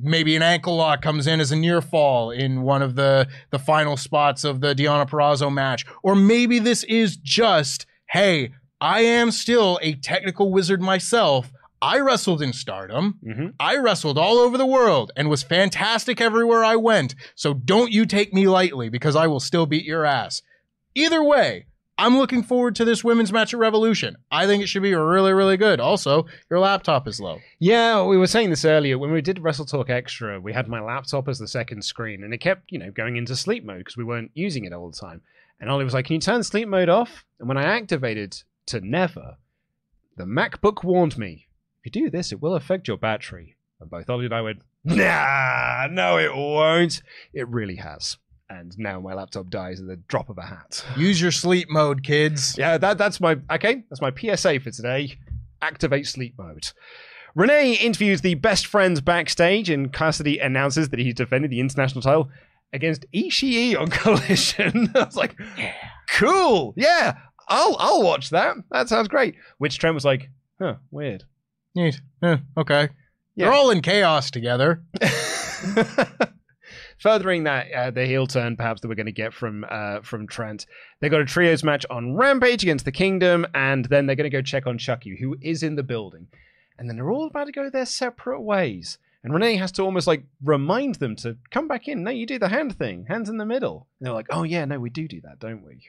[0.00, 3.58] maybe an ankle lock comes in as a near fall in one of the the
[3.58, 9.32] final spots of the Deonna Purrazzo match, or maybe this is just, hey, I am
[9.32, 11.50] still a technical wizard myself.
[11.80, 13.18] I wrestled in Stardom.
[13.58, 17.16] I wrestled all over the world and was fantastic everywhere I went.
[17.34, 20.42] So don't you take me lightly because I will still beat your ass.
[20.94, 21.66] Either way,
[21.98, 24.16] I'm looking forward to this women's match at Revolution.
[24.30, 25.78] I think it should be really, really good.
[25.78, 27.38] Also, your laptop is low.
[27.58, 28.98] Yeah, we were saying this earlier.
[28.98, 32.38] When we did WrestleTalk Extra, we had my laptop as the second screen, and it
[32.38, 35.20] kept, you know, going into sleep mode because we weren't using it all the time.
[35.60, 38.80] And Oli was like, "Can you turn sleep mode off?" And when I activated to
[38.80, 39.36] never,
[40.16, 41.46] the MacBook warned me,
[41.84, 44.62] "If you do this, it will affect your battery." And both Oli and I went,
[44.82, 48.16] "Nah, no, it won't." It really has.
[48.52, 50.84] And now my laptop dies at the drop of a hat.
[50.96, 52.56] Use your sleep mode, kids.
[52.58, 53.84] Yeah, that that's my okay.
[53.88, 55.16] That's my PSA for today.
[55.62, 56.70] Activate sleep mode.
[57.34, 62.28] Renee interviews the best friends backstage, and Cassidy announces that he's defended the international title
[62.74, 64.92] against Ishii on Collision.
[64.94, 65.34] I was like,
[66.10, 67.16] cool, yeah,
[67.48, 68.56] I'll I'll watch that.
[68.70, 69.36] That sounds great.
[69.56, 70.28] Which Trent was like,
[70.60, 71.24] huh, weird.
[71.74, 72.02] Neat.
[72.22, 72.90] Eh, okay.
[73.34, 74.82] They're all in chaos together.
[77.02, 80.28] Furthering that, uh, the heel turn perhaps that we're going to get from uh, from
[80.28, 80.66] Trent.
[81.00, 84.36] They got a trios match on Rampage against the Kingdom, and then they're going to
[84.36, 86.28] go check on Chucky, who is in the building.
[86.78, 88.98] And then they're all about to go their separate ways.
[89.24, 92.04] And Renee has to almost like remind them to come back in.
[92.04, 93.88] No, you do the hand thing, hands in the middle.
[93.98, 95.82] And they're like, oh yeah, no, we do do that, don't we?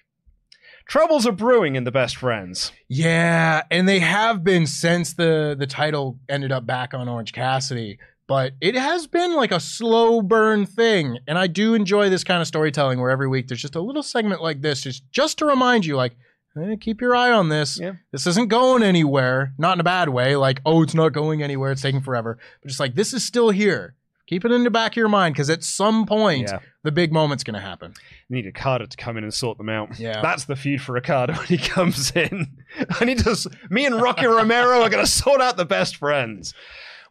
[0.87, 2.71] Troubles are brewing in the best friends.
[2.87, 7.99] Yeah, and they have been since the the title ended up back on Orange Cassidy.
[8.33, 12.41] But it has been like a slow burn thing, and I do enjoy this kind
[12.41, 15.45] of storytelling where every week there's just a little segment like this, just just to
[15.45, 16.15] remind you, like,
[16.57, 17.79] eh, keep your eye on this.
[17.79, 17.93] Yeah.
[18.11, 21.71] This isn't going anywhere, not in a bad way, like, oh, it's not going anywhere,
[21.71, 23.95] it's taking forever, but just like this is still here.
[24.25, 26.59] Keep it in the back of your mind because at some point Yeah.
[26.83, 27.93] the big moment's gonna happen.
[28.29, 29.99] need Okada to come in and sort them out.
[29.99, 30.21] Yeah.
[30.21, 32.47] That's the feud for Okada when he comes in.
[32.99, 33.35] I need to.
[33.69, 36.53] Me and Rocky Romero are going to sort out the best friends.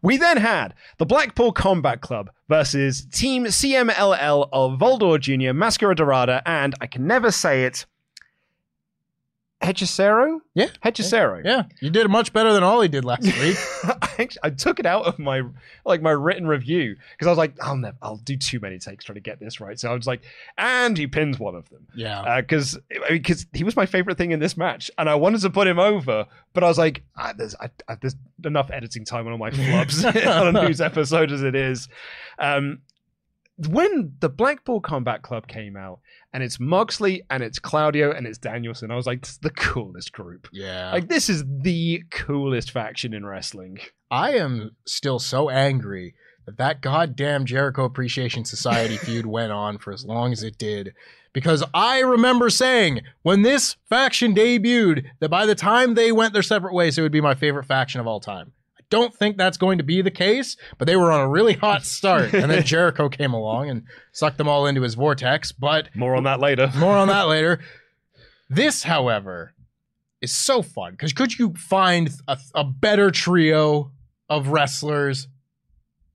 [0.04, 6.42] We then had the Blackpool Combat Club versus Team CMLL of Volador Jr., Mascara Dorada,
[6.44, 7.86] and I can never say it.
[9.62, 10.40] Hechicero?
[10.54, 10.68] Yeah.
[10.84, 11.42] Hechicero.
[11.44, 13.56] Yeah, you did much better than Oli did last week.
[13.84, 15.42] I, actually, I took it out of my
[15.84, 19.04] like my written review because I was like, I'll never, I'll do too many takes
[19.04, 19.78] trying to get this right.
[19.78, 20.22] So I was like,
[20.58, 21.86] and he pins one of them.
[21.94, 22.40] Yeah.
[22.40, 25.68] because because he was my favorite thing in this match, and I wanted to put
[25.68, 29.32] him over, but I was like, ah, there's I, I, there's enough editing time on
[29.32, 30.04] all my flubs
[30.40, 31.88] on a news episode as it is.
[32.38, 32.80] Um,
[33.68, 36.00] when the Blackpool Combat Club came out,
[36.32, 39.50] and it's Moxley and it's Claudio and it's Danielson, I was like, this is the
[39.50, 40.48] coolest group.
[40.52, 40.92] Yeah.
[40.92, 43.78] Like this is the coolest faction in wrestling.
[44.10, 46.14] I am still so angry
[46.46, 50.94] that that goddamn Jericho Appreciation Society feud went on for as long as it did.
[51.32, 56.42] Because I remember saying when this faction debuted that by the time they went their
[56.42, 58.52] separate ways, it would be my favorite faction of all time.
[58.92, 61.82] Don't think that's going to be the case, but they were on a really hot
[61.82, 62.34] start.
[62.34, 65.50] And then Jericho came along and sucked them all into his vortex.
[65.50, 66.70] But More on that later.
[66.76, 67.58] more on that later.
[68.50, 69.54] This, however,
[70.20, 73.92] is so fun because could you find a, a better trio
[74.28, 75.26] of wrestlers?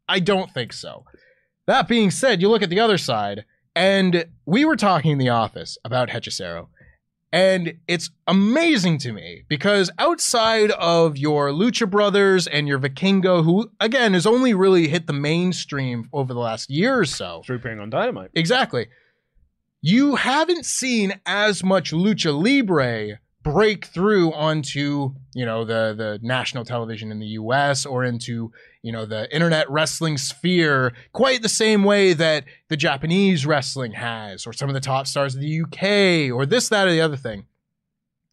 [0.08, 1.04] I don't think so.
[1.66, 5.30] That being said, you look at the other side, And we were talking in the
[5.30, 6.68] office about Hechicero.
[7.32, 13.70] And it's amazing to me because outside of your Lucha Brothers and your Vikingo, who
[13.80, 17.80] again has only really hit the mainstream over the last year or so, through being
[17.80, 18.32] on Dynamite.
[18.34, 18.88] Exactly.
[19.82, 23.20] You haven't seen as much Lucha Libre
[23.52, 28.92] break through onto, you know, the the national television in the US or into, you
[28.92, 34.54] know, the internet wrestling sphere quite the same way that the Japanese wrestling has or
[34.54, 37.46] some of the top stars of the UK or this that or the other thing.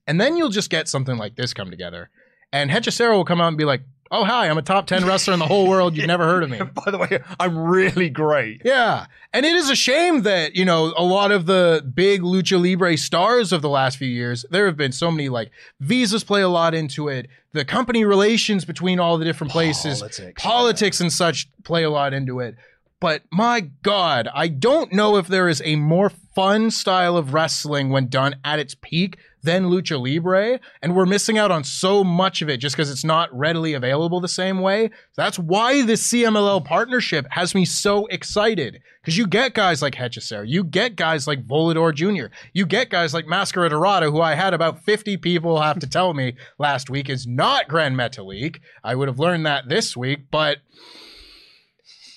[0.06, 2.10] And then you'll just get something like this come together.
[2.52, 5.34] And Hechicero will come out and be like, "Oh, hi, I'm a top 10 wrestler
[5.34, 5.96] in the whole world.
[5.96, 8.62] You've never heard of me." By the way, I'm really great.
[8.64, 9.06] Yeah.
[9.32, 12.96] And it is a shame that, you know, a lot of the big Lucha Libre
[12.96, 15.50] stars of the last few years, there have been so many like
[15.80, 17.28] visas play a lot into it.
[17.52, 22.12] The company relations between all the different places, Politics, politics and such play a lot
[22.12, 22.56] into it.
[23.00, 27.90] But my God, I don't know if there is a more fun style of wrestling
[27.90, 30.58] when done at its peak than Lucha Libre.
[30.82, 34.20] And we're missing out on so much of it just because it's not readily available
[34.20, 34.90] the same way.
[35.16, 38.80] That's why the CMLL partnership has me so excited.
[39.00, 43.12] Because you get guys like Hechicero, you get guys like Volador Jr., you get guys
[43.12, 47.10] like Mascara Dorado, who I had about 50 people have to tell me last week
[47.10, 48.60] is not Gran Metalik.
[48.82, 50.58] I would have learned that this week, but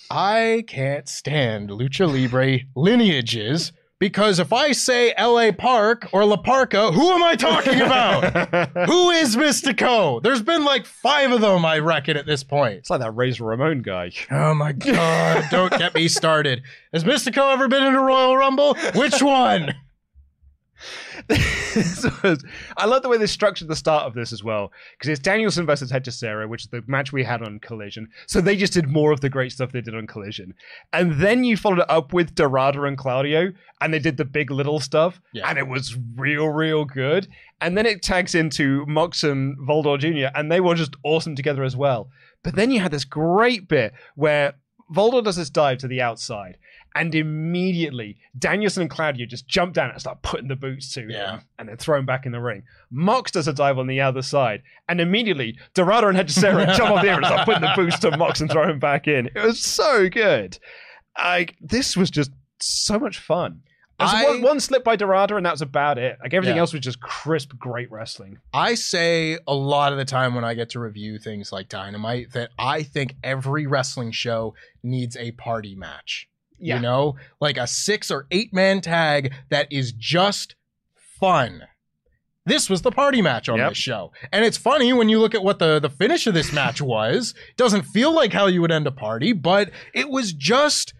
[0.09, 6.91] I can't stand lucha libre lineages because if I say LA Park or La Parka,
[6.91, 8.23] who am I talking about?
[8.87, 10.21] who is Mystico?
[10.21, 12.75] There's been like five of them, I reckon, at this point.
[12.75, 14.11] It's like that Razor Ramon guy.
[14.29, 16.63] Oh my God, don't get me started.
[16.93, 18.75] Has Mystico ever been in a Royal Rumble?
[18.95, 19.73] Which one?
[21.29, 22.43] Was-
[22.77, 25.65] I love the way they structured the start of this as well because it's Danielson
[25.65, 28.07] versus Hechicero, which is the match we had on Collision.
[28.27, 30.53] So they just did more of the great stuff they did on Collision,
[30.93, 33.51] and then you followed it up with Dorado and Claudio,
[33.81, 35.49] and they did the big little stuff, Yeah.
[35.49, 37.27] and it was real, real good.
[37.61, 41.63] And then it tags into Mox and Volador Jr., and they were just awesome together
[41.63, 42.09] as well.
[42.43, 44.53] But then you had this great bit where
[44.93, 46.57] Volador does this dive to the outside,
[46.99, 51.37] and immediately Danielson and Claudio just jump down and start putting the boots to Yeah.
[51.37, 52.63] him, and then throw him back in the ring.
[52.89, 57.01] Mox does a dive on the other side, and immediately Dorado and Hechicero jump off
[57.03, 59.27] the air and start putting the boots to Mox and throw him back in.
[59.27, 60.57] It was so good.
[61.17, 63.61] Like, this was just so much fun.
[63.99, 66.17] I- one, one slip by Dorado, and that was about it.
[66.21, 66.61] Like everything Yeah.
[66.61, 68.37] else was just crisp, great wrestling.
[68.53, 72.33] I say a lot of the time when I get to review things like Dynamite
[72.33, 76.29] that I think every wrestling show needs a party match.
[76.59, 76.75] Yeah.
[76.75, 80.55] You know, like a six or eight man tag that is just
[81.19, 81.63] fun.
[82.45, 83.71] This was the party match on Yep.
[83.71, 84.13] this show.
[84.31, 87.33] And it's funny when you look at what the, the finish of this match was.
[87.49, 90.93] It doesn't feel like how you would end a party, but it was just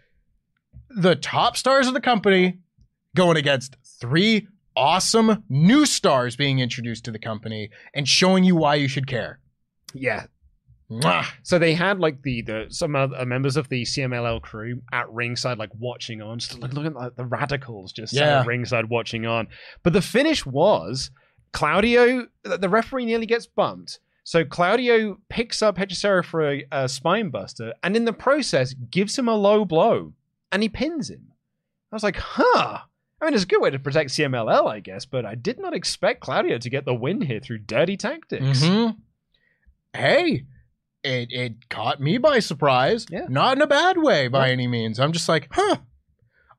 [0.90, 2.60] the top stars of the company
[3.16, 8.76] going against three awesome new stars being introduced to the company and showing you why
[8.76, 9.40] you should care.
[9.94, 10.26] Yeah.
[11.44, 15.58] So they had like the the some other members of the CMLL crew at ringside,
[15.58, 18.40] like watching on, just look, looking like the radicals just Yeah.
[18.42, 19.48] at ringside watching on.
[19.84, 21.12] But the finish was
[21.52, 22.28] Claudio.
[22.44, 24.00] The referee nearly gets bumped.
[24.24, 29.18] So Claudio picks up Hechicero for a, a spine buster, and in the process gives
[29.18, 30.14] him a low blow,
[30.52, 31.32] and he pins him.
[31.92, 32.80] I was like, huh.
[33.22, 35.74] I mean, it's a good way to protect CMLL, I guess, but I did not
[35.74, 38.62] expect Claudio to get the win here through dirty tactics.
[38.64, 38.98] Mhm.
[39.94, 40.44] Hey,
[41.04, 43.06] it it caught me by surprise.
[43.10, 43.28] Yeah.
[43.30, 45.00] Not in a bad way by any means.
[45.00, 45.78] I'm just like, huh.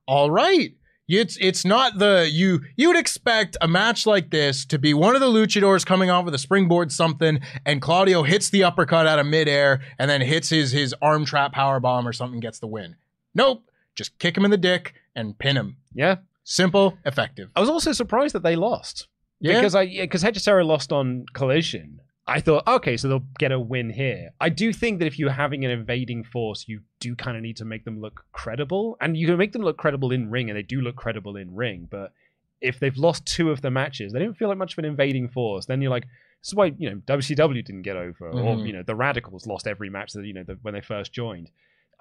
[0.07, 0.73] All right.
[1.07, 5.15] It's it's not the you you would expect a match like this to be one
[5.15, 9.17] of the luchadors coming off with a springboard something and Claudio hits the uppercut out
[9.17, 12.67] of midair and then hits his his arm trap power bomb or something gets the
[12.67, 12.95] win.
[13.33, 13.63] Nope.
[13.95, 15.77] Just kick him in the dick and pin him.
[15.93, 16.17] Yeah.
[16.43, 17.49] Simple, effective.
[17.55, 19.07] I was also surprised that they lost.
[19.39, 19.55] Yeah.
[19.55, 22.01] Because I because Hechicero lost on Collision.
[22.29, 24.29] I thought, okay, so they'll get a win here.
[24.39, 27.57] I do think that if you're having an invading force, you do kind of need
[27.57, 30.57] to make them look credible, and you can make them look credible in ring, and
[30.57, 31.87] they do look credible in ring.
[31.89, 32.13] But
[32.61, 35.29] if they've lost two of the matches, they don't feel like much of an invading
[35.29, 35.65] force.
[35.65, 36.03] Then you're like,
[36.41, 38.67] this is why you know WCW didn't get over, or Mhm.
[38.67, 41.49] you know the Radicalz lost every match that you know the, when they first joined.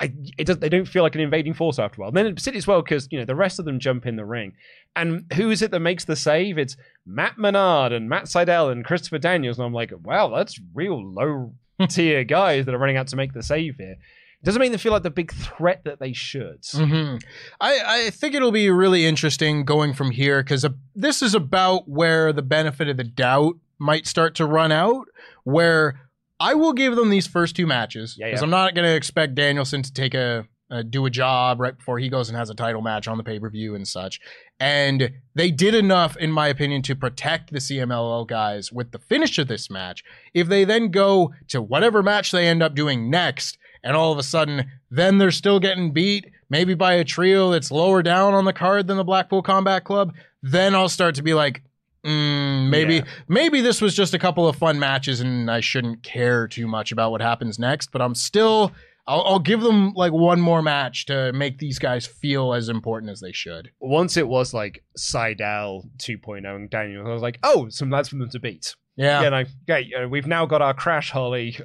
[0.00, 2.12] I, it does, they don't feel like an invading force after a while.
[2.12, 4.54] Then it sits well because you know the rest of them jump in the ring,
[4.94, 6.56] and who is it that makes the save?
[6.58, 11.02] It's Matt Menard and Matt Sydal and Christopher Daniels, and I'm like, wow, that's real
[11.04, 11.52] low
[11.88, 13.96] tier guys that are running out to make the save here.
[14.40, 16.64] It doesn't make them feel like the big threat that they should.
[16.72, 17.16] hmm
[17.60, 22.32] I, I think it'll be really interesting going from here because this is about where
[22.32, 25.08] the benefit of the doubt might start to run out.
[25.42, 26.07] Where
[26.40, 28.44] I will give them these first two matches because yeah.
[28.44, 31.98] I'm not going to expect Danielson to take a uh, do a job right before
[31.98, 34.20] he goes and has a title match on the pay per view and such.
[34.60, 39.38] And they did enough, in my opinion, to protect the CMLL guys with the finish
[39.38, 40.04] of this match.
[40.34, 44.18] If they then go to whatever match they end up doing next, and all of
[44.18, 48.44] a sudden, then they're still getting beat, maybe by a trio that's lower down on
[48.44, 51.62] the card than the Blackpool Combat Club, then I'll start to be like,
[52.08, 53.04] mm, maybe Yeah.
[53.28, 56.92] maybe this was just a couple of fun matches and I shouldn't care too much
[56.92, 57.92] about what happens next.
[57.92, 58.72] But I'm still,
[59.06, 63.10] I'll, I'll give them like one more match to make these guys feel as important
[63.12, 63.70] as they should.
[63.80, 68.16] Once it was like Sydal 2.0 and Daniel, I was like, oh, some lads for
[68.16, 68.74] them to beat.
[68.98, 69.22] Yeah.
[69.22, 71.50] You know, okay, uh, we've now got our Crash Holly.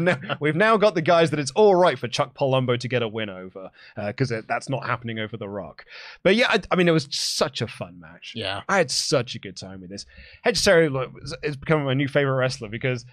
[0.00, 3.02] now, we've now got the guys that it's all right for Chuck Palumbo to get
[3.02, 5.84] a win over because that's not happening over The Rock.
[6.24, 8.32] But yeah, I, I mean, it was such a fun match.
[8.34, 8.62] Yeah.
[8.68, 10.04] I had such a good time with this.
[10.44, 11.12] Hechicero
[11.44, 13.04] has become my new favorite wrestler because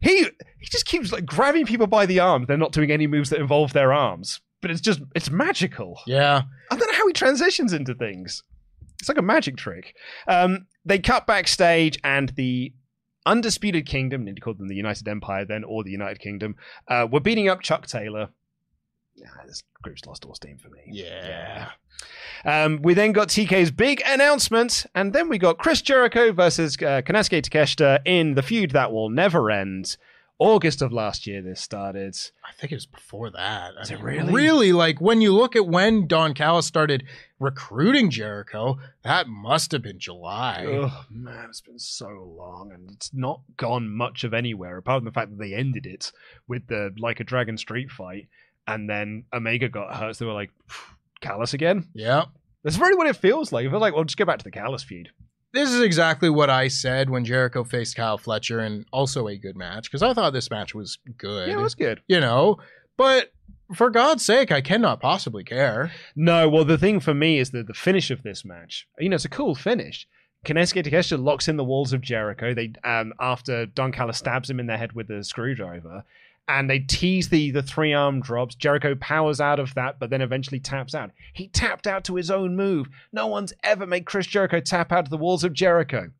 [0.00, 0.22] he
[0.60, 2.46] he just keeps like grabbing people by the arms.
[2.46, 6.00] They're not doing any moves that involve their arms, but it's just it's magical.
[6.06, 6.42] Yeah.
[6.70, 8.44] I don't know how he transitions into things.
[9.00, 9.96] It's like a magic trick.
[10.28, 12.72] Um, they cut backstage, and the
[13.26, 16.56] Undisputed Kingdom, need to call them the United Empire then, or the United Kingdom,
[16.88, 18.28] uh, were beating up Chuck Taylor.
[19.16, 20.80] Yeah, this group's lost all steam for me.
[20.88, 21.70] Yeah.
[22.44, 27.00] Um, we then got TK's big announcement, and then we got Chris Jericho versus uh,
[27.02, 29.96] Konosuke Takeshita in the feud that will never end.
[30.38, 32.16] August of last year, this started.
[32.44, 33.72] I think it was before that.
[33.78, 34.32] I Is it mean, really?
[34.32, 37.04] Really, like when you look at when Don Callis started
[37.38, 40.64] recruiting Jericho, that must have been July.
[40.68, 45.04] Oh man, it's been so long, and it's not gone much of anywhere apart from
[45.04, 46.10] the fact that they ended it
[46.48, 48.28] with the like a dragon street fight,
[48.66, 50.16] and then Omega got hurt.
[50.16, 50.50] So they were like,
[51.20, 51.88] Callis again.
[51.94, 52.24] Yeah.
[52.64, 53.66] That's really what it feels like.
[53.66, 55.10] It feels like, well, just go back to the Callis feud.
[55.54, 59.56] This is exactly what I said when Jericho faced Kyle Fletcher, and also a good
[59.56, 61.48] match because I thought this match was good.
[61.48, 62.02] Yeah, it was good.
[62.08, 62.58] You know,
[62.96, 63.32] but
[63.72, 65.92] for God's sake, I cannot possibly care.
[66.16, 69.14] No, well, the thing for me is that the finish of this match, you know,
[69.14, 70.08] it's a cool finish.
[70.44, 72.52] Konosuke Takeshita locks in the walls of Jericho.
[72.52, 76.04] They um, after Don Callis stabs him in the head with a screwdriver,
[76.46, 78.54] and they tease the the three arm drops.
[78.54, 81.10] Jericho powers out of that, but then eventually taps out.
[81.32, 82.88] He tapped out to his own move.
[83.12, 86.10] No one's ever made Chris Jericho tap out of the walls of Jericho,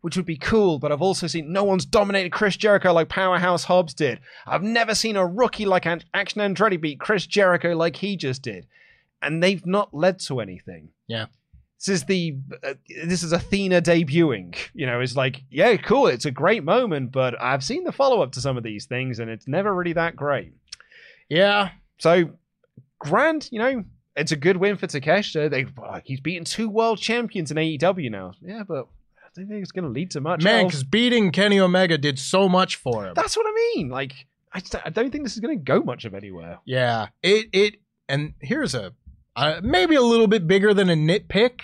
[0.00, 0.78] which would be cool.
[0.78, 4.20] But I've also seen no one's dominated Chris Jericho like Powerhouse Hobbs did.
[4.46, 8.42] I've never seen a rookie like An- Action Andretti beat Chris Jericho like he just
[8.42, 8.66] did
[9.22, 10.88] and they've not led to anything.
[11.06, 11.26] Yeah.
[11.80, 12.74] This is the uh,
[13.06, 14.54] this is Athena debuting.
[14.74, 16.08] You know, it's like yeah, cool.
[16.08, 19.18] It's a great moment, but I've seen the follow up to some of these things,
[19.18, 20.52] and it's never really that great.
[21.30, 21.70] Yeah.
[21.98, 22.30] So,
[22.98, 23.48] grand.
[23.50, 25.50] You know, it's a good win for Takeshita.
[25.50, 28.32] They oh, he's beaten two world champions in AEW now.
[28.42, 28.86] Yeah, but
[29.18, 30.42] I don't think it's going to lead to much.
[30.44, 33.14] Man, because beating Kenny Omega did so much for him.
[33.14, 33.88] that's what I mean.
[33.88, 36.58] Like, I, just- I don't think this is going to go much of anywhere.
[36.66, 37.76] Yeah, it it
[38.08, 38.92] and here's a
[39.36, 41.60] uh, maybe a little bit bigger than a nitpick,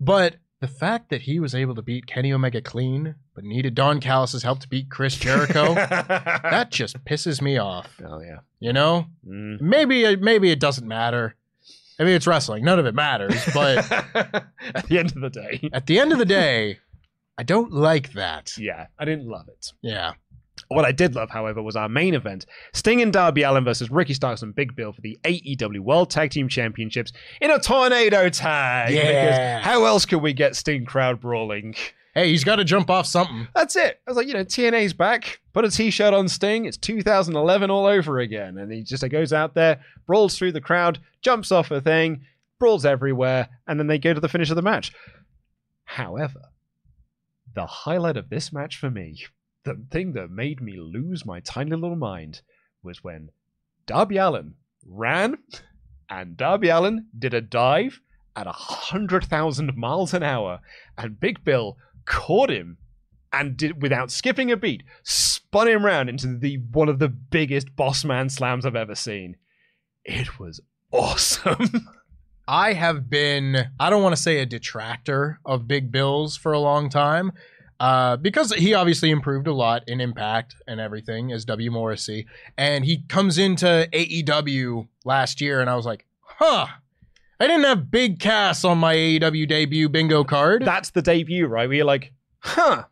[0.00, 4.00] but the fact that he was able to beat Kenny Omega clean, but needed Don
[4.00, 7.88] Callis' help to beat Chris Jericho, that just pisses me off.
[8.04, 8.38] oh yeah.
[8.60, 9.60] You know, Mm.
[9.60, 11.34] maybe it, maybe it doesn't matter.
[11.98, 13.40] I mean, it's wrestling; none of it matters.
[13.52, 13.90] But
[14.74, 16.78] At the end of the day, at the end of the day,
[17.38, 18.52] I don't like that.
[18.58, 19.72] yeah, I didn't love it.
[19.82, 20.14] Yeah,
[20.74, 24.14] What I did love, however, was our main event Sting and Darby Allin versus Ricky
[24.14, 28.92] Starks and Big Bill for the AEW World Tag Team Championships in a tornado tag.
[28.92, 29.58] Yeah.
[29.58, 31.74] Because how else could we get Sting crowd brawling?
[32.14, 33.48] hey, he's got to jump off something.
[33.54, 34.00] That's it.
[34.06, 35.40] I was like, you know, TNA's back.
[35.52, 36.64] Put a t-shirt on Sting.
[36.64, 38.56] It's 2011 all over again.
[38.56, 42.22] And he just goes out there, brawls through the crowd, jumps off a thing,
[42.58, 44.92] brawls everywhere, and then they go to the finish of the match.
[45.84, 46.50] However,
[47.54, 49.24] the highlight of this match for me,
[49.64, 52.42] the thing that made me lose my tiny little mind,
[52.82, 53.30] was when
[53.86, 54.54] Darby Allin
[54.86, 55.38] ran
[56.08, 58.00] and Darby Allin did a dive
[58.36, 60.60] at 100,000 miles an hour,
[60.98, 62.78] and Big Bill caught him
[63.32, 67.74] and did without skipping a beat, spun him round into the one of the biggest
[67.74, 69.36] boss man slams I've ever seen.
[70.04, 70.60] It was
[70.92, 71.88] awesome.
[72.48, 76.60] I have been, I don't want to say a detractor of Big Bills for a
[76.60, 77.32] long time,
[77.80, 81.70] uh, because he obviously improved a lot in impact and everything as W.
[81.70, 82.26] Morrissey.
[82.56, 86.66] And he comes into AEW last year, and I was like, huh,
[87.40, 90.64] I didn't have Big Cass on my AEW debut bingo card.
[90.64, 91.68] That's the debut, right?
[91.68, 92.84] Where you're like, huh.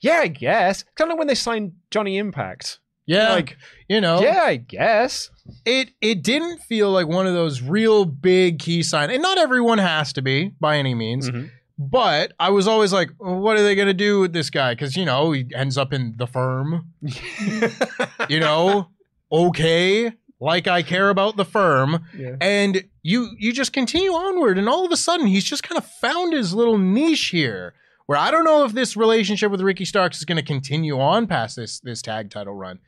[0.00, 0.84] Yeah, I guess.
[0.96, 2.80] Kind of when they signed Johnny Impact.
[3.06, 3.56] yeah, Like,
[3.88, 5.30] you know, yeah, I guess.
[5.64, 9.78] it it didn't feel like one of those real big key sign, and not everyone
[9.78, 11.30] has to be by any means.
[11.30, 11.50] Mhm.
[11.78, 14.74] But I was always like, well, what are they gonna do with this guy?
[14.74, 16.92] Because you know he ends up in the firm.
[18.28, 18.88] you know,
[19.30, 20.12] okay.
[20.40, 22.04] like I care about the firm.
[22.16, 22.34] Yeah.
[22.40, 25.86] And you you just continue onward, and all of a sudden he's just kind of
[25.86, 27.74] found his little niche here.
[28.06, 31.28] Where I don't know if this relationship with Ricky Starks is going to continue on
[31.28, 32.80] past this this tag title run,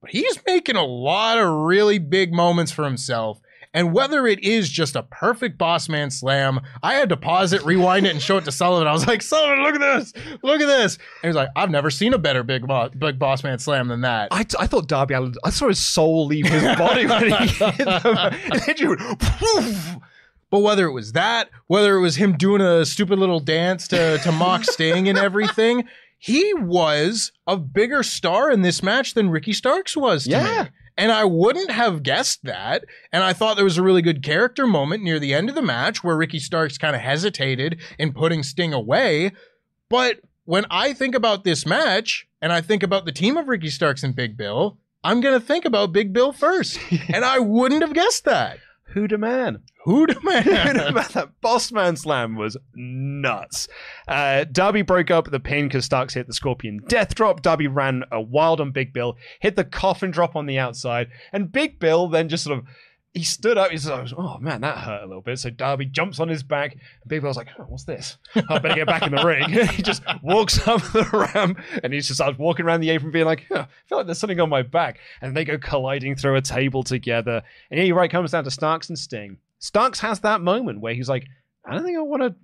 [0.00, 3.40] but he's making a lot of really big moments for himself.
[3.74, 7.64] And whether it is just a perfect boss man slam, I had to pause it,
[7.64, 8.86] rewind it, and show it to Sullivan.
[8.86, 10.12] I was like, Sullivan, look at this,
[10.42, 10.96] look at this.
[10.96, 13.88] And he was like, I've never seen a better big bo- big boss man slam
[13.88, 14.28] than that.
[14.30, 15.34] I, I thought Darby Allin.
[15.42, 18.02] I saw his soul leave his body when he hit them.
[18.52, 19.96] And then you went, "Poof."
[20.50, 24.18] But whether it was that, whether it was him doing a stupid little dance to,
[24.18, 25.84] to mock Sting and everything,
[26.18, 30.26] he was a bigger star in this match than Ricky Starks was.
[30.26, 30.64] Yeah.
[30.64, 30.68] Me.
[30.96, 32.84] And I wouldn't have guessed that.
[33.12, 35.62] And I thought there was a really good character moment near the end of the
[35.62, 39.32] match where Ricky Starks kind of hesitated in putting Sting away.
[39.88, 43.70] But when I think about this match and I think about the team of Ricky
[43.70, 46.78] Starks and Big Bill, I'm going to think about Big Bill first.
[47.12, 48.58] and I wouldn't have guessed that.
[48.94, 49.62] The man?
[49.84, 50.44] Who man?
[50.44, 53.66] that boss man slam was nuts.
[54.06, 57.40] Uh, Darby broke up the pin because Starks hit the Scorpion death drop.
[57.40, 61.50] Darby ran a wild on Big Bill, hit the coffin drop on the outside, and
[61.50, 62.64] Big Bill then just sort of
[63.14, 63.70] he stood up.
[63.70, 66.42] He's like, oh, "Oh man, that hurt a little bit." So Darby jumps on his
[66.42, 66.72] back.
[66.72, 68.16] And Big Bill's like, oh, "What's this?
[68.34, 72.00] I better get back in the ring." he just walks up the ramp and he
[72.00, 74.48] just starts walking around the apron, being like, huh, "I feel like there's something on
[74.48, 77.42] my back." And they go colliding through a table together.
[77.70, 79.36] And here, right, comes down to Starks and Sting.
[79.58, 81.26] Starks has that moment where he's like,
[81.66, 82.34] "I don't think I want to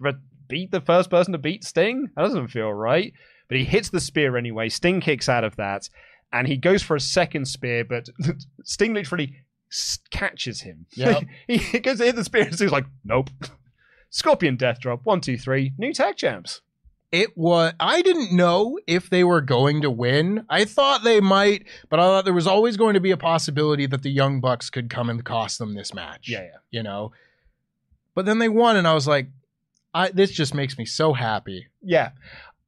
[0.00, 0.14] re-
[0.48, 2.10] beat the first person to beat Sting.
[2.16, 3.12] That doesn't feel right."
[3.48, 4.68] But he hits the spear anyway.
[4.68, 5.88] Sting kicks out of that.
[6.32, 8.08] And he goes for a second spear, but
[8.64, 9.34] Sting literally
[10.10, 10.86] catches him.
[10.92, 11.22] Yep.
[11.46, 13.30] he goes to hit the spear and Sting's like, nope.
[14.10, 15.00] Scorpion death drop.
[15.04, 15.72] One, two, three.
[15.78, 16.60] New tag champs.
[17.12, 20.44] it was I didn't know if they were going to win.
[20.48, 23.86] I thought they might, but I thought there was always going to be a possibility
[23.86, 26.28] that the Young Bucks could come and cost them this match.
[26.28, 26.58] Yeah, yeah.
[26.70, 27.12] You know.
[28.14, 29.28] But then they won and I was like
[29.94, 31.68] I this just makes me so happy.
[31.82, 32.10] Yeah.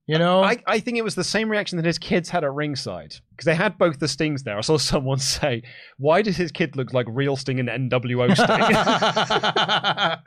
[0.06, 0.42] You know?
[0.42, 3.44] I, I think it was the same reaction that his kids had at ringside because
[3.44, 4.58] they had both the Stings there.
[4.58, 5.62] I saw someone say,
[5.98, 10.18] "Why does his kid look like real Sting and NWO Sting?"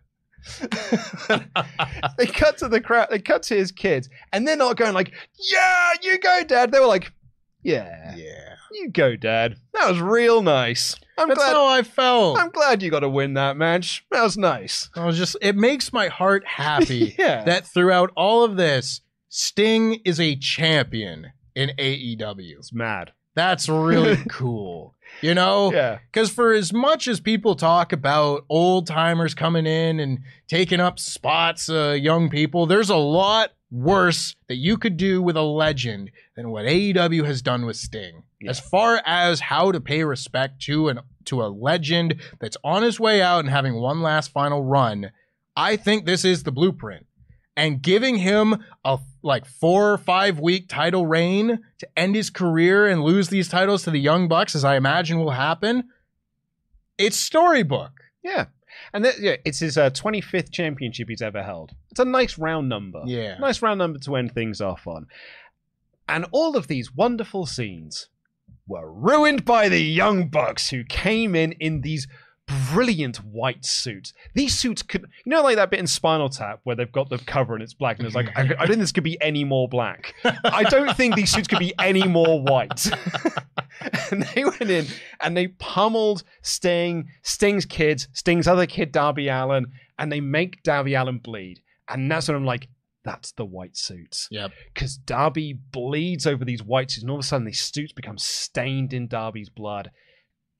[2.18, 3.08] they cut to the crowd.
[3.10, 5.14] They cut to his kids, and they're not going like,
[5.52, 7.12] "Yeah, you go, Dad." They were like,
[7.64, 8.56] "Yeah, yeah.
[8.72, 10.96] you go, Dad." That was real nice.
[11.18, 11.54] I'm That's glad.
[11.54, 12.40] how I felt.
[12.40, 14.06] I'm glad you got to win that match.
[14.12, 14.90] That was nice.
[14.96, 17.44] I was just it makes my heart happy Yeah.
[17.46, 19.02] that throughout all of this,
[19.38, 22.58] Sting is a champion in AEW.
[22.58, 23.12] It's mad.
[23.34, 24.96] That's really cool.
[25.22, 25.74] You know?
[25.74, 26.00] Yeah.
[26.10, 31.00] Because for as much as people talk about old timers coming in and taking up
[31.00, 36.12] spots, uh, young people, there's a lot worse that you could do with a legend
[36.38, 38.24] than what AEW has done with Sting.
[38.48, 43.02] As far as how to pay respect to an to a legend that's on his
[43.02, 45.12] way out and having one last final run,
[45.58, 47.06] I think this is the blueprint.
[47.58, 52.86] And giving him a like four or five week title reign to end his career
[52.86, 55.90] and lose these titles to the Young Bucks, as I imagine will happen,
[56.98, 57.92] it's storybook.
[58.24, 58.46] Yeah.
[58.94, 61.72] And yeah, it's his uh, 25th championship he's ever held.
[61.92, 63.02] It's a nice round number.
[63.06, 63.38] Yeah.
[63.38, 65.08] Nice round number to end things off on.
[66.08, 68.10] And all of these wonderful scenes
[68.68, 72.08] were ruined by the Young Bucks who came in in these
[72.48, 74.14] brilliant white suits.
[74.34, 77.18] These suits could, you know, like that bit in Spinal Tap where they've got the
[77.18, 79.44] cover and it's black and it's like, I, I don't think this could be any
[79.44, 80.14] more black.
[80.44, 82.88] I don't think these suits could be any more white.
[84.12, 84.86] and they went in
[85.22, 89.68] and they pummeled Sting, Sting's kids, Sting's other kid, Darby Allin,
[89.98, 91.62] and they make Darby Allin bleed.
[91.88, 92.68] And that's when I'm like,
[93.04, 94.28] that's the white suits.
[94.32, 94.48] Yeah.
[94.74, 98.18] Because Darby bleeds over these white suits, and all of a sudden these suits become
[98.18, 99.92] stained in Darby's blood.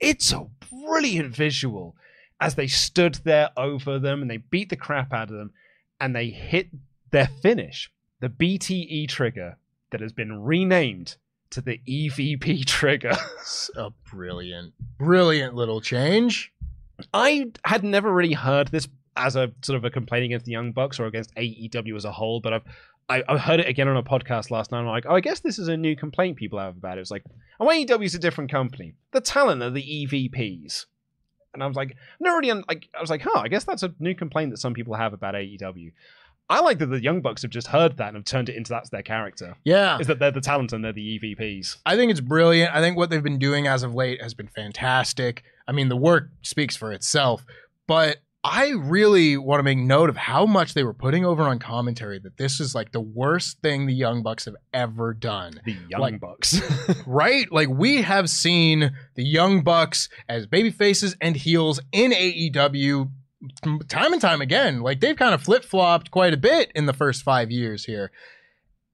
[0.06, 1.96] It's a brilliant visual
[2.40, 5.52] as they stood there over them and they beat the crap out of them
[6.00, 6.68] and they hit
[7.10, 9.58] their finish, the BTE trigger
[9.90, 11.16] that has been renamed
[11.50, 13.18] to the EVP trigger.
[13.76, 16.54] A brilliant, brilliant little change.
[17.12, 18.88] I had never really heard this
[19.18, 22.12] as a sort of a complaint against the Young Bucks or against AEW as a
[22.12, 22.66] whole, but I've
[23.08, 24.80] I, I heard it again on a podcast last night.
[24.80, 27.02] I'm like, oh, I guess this is a new complaint people have about it.
[27.02, 27.24] It's like,
[27.60, 28.96] oh, AEW is a different company.
[29.12, 30.86] The talent are the EVPs,
[31.54, 33.94] and I was like, no, really, like, I was like, huh, I guess that's a
[34.00, 35.92] new complaint that some people have about AEW.
[36.48, 38.70] I like that the Young Bucks have just heard that and have turned it into
[38.70, 39.58] that's their character.
[39.64, 39.98] Yeah.
[39.98, 41.78] Is that they're the talent and they're the EVPs.
[41.86, 42.74] I think it's brilliant.
[42.74, 45.44] I think what they've been doing as of late has been fantastic.
[45.68, 47.44] I mean, the work speaks for itself,
[47.88, 48.18] but
[48.48, 52.20] I really want to make note of how much they were putting over on commentary
[52.20, 55.60] that this is like the worst thing the Young Bucks have ever done.
[55.66, 56.62] The Young Like- Bucks.
[57.08, 57.52] right?
[57.52, 63.10] Like we have seen the Young Bucks as baby faces and heels in AEW
[63.90, 64.82] time and time again.
[64.82, 68.12] Like they've kind of flip flopped quite a bit in the first five years here.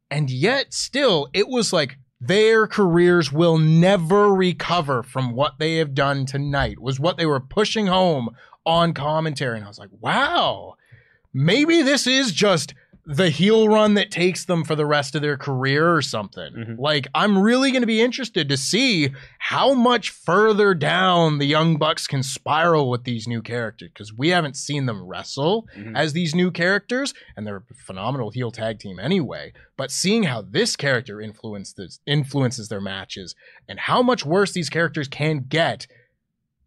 [0.10, 5.93] And yet, still, it was like their careers will never recover from what they have
[5.93, 8.30] done tonight, was what they were pushing home
[8.66, 9.57] on commentary.
[9.57, 10.76] And I was like, wow,
[11.34, 15.36] maybe this is just the heel run that takes them for the rest of their
[15.36, 16.53] career or something.
[16.53, 16.78] Mhm.
[16.78, 19.09] Like, I'm really going to be interested to see
[19.39, 24.30] how much further down the Young Bucks can spiral with these new characters because we
[24.30, 25.97] haven't seen them wrestle Mhm.
[25.97, 29.51] as these new characters, and they're a phenomenal heel tag team anyway.
[29.78, 33.34] But seeing how this character influences influences their matches
[33.68, 35.88] and how much worse these characters can get,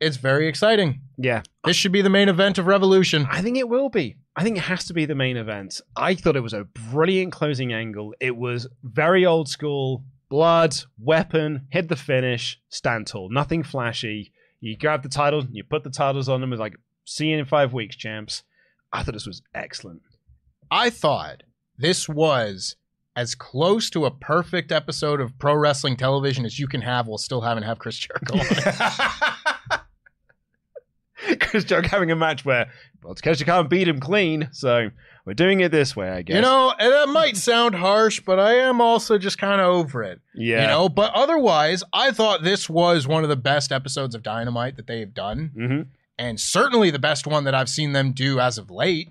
[0.05, 1.01] it's very exciting.
[1.17, 1.43] yeah.
[1.65, 3.27] This should be the main event of Revolution.
[3.31, 4.17] I think it will be.
[4.37, 5.81] I think it has to be the main event.
[5.97, 8.15] I thought it was a brilliant closing angle.
[8.21, 10.05] It was very old school.
[10.29, 13.31] Blood, weapon, hit the finish, stand tall.
[13.31, 14.33] Nothing flashy.
[14.61, 16.53] You grab the title, you put the titles on them.
[16.53, 16.75] It's like,
[17.05, 18.43] see you in five weeks, champs.
[18.93, 20.03] I thought this was excellent.
[20.71, 21.43] I thought
[21.79, 22.77] this was
[23.17, 27.19] as close to a perfect episode of pro wrestling television as you can have while
[27.19, 28.35] still having to have Chris Jericho.
[31.41, 32.71] Chris Jericho having a match where,
[33.03, 34.49] well, you can't beat him clean.
[34.53, 34.91] So
[35.25, 36.37] we're doing it this way, I guess.
[36.37, 40.03] You know, and that might sound harsh, but I am also just kind of over
[40.03, 40.21] it.
[40.35, 40.63] yeah.
[40.63, 44.77] You know, but otherwise, I thought this was one of the best episodes of Dynamite
[44.77, 45.83] that they have done, hmm
[46.17, 49.09] and certainly the best one that I've seen them do as of late.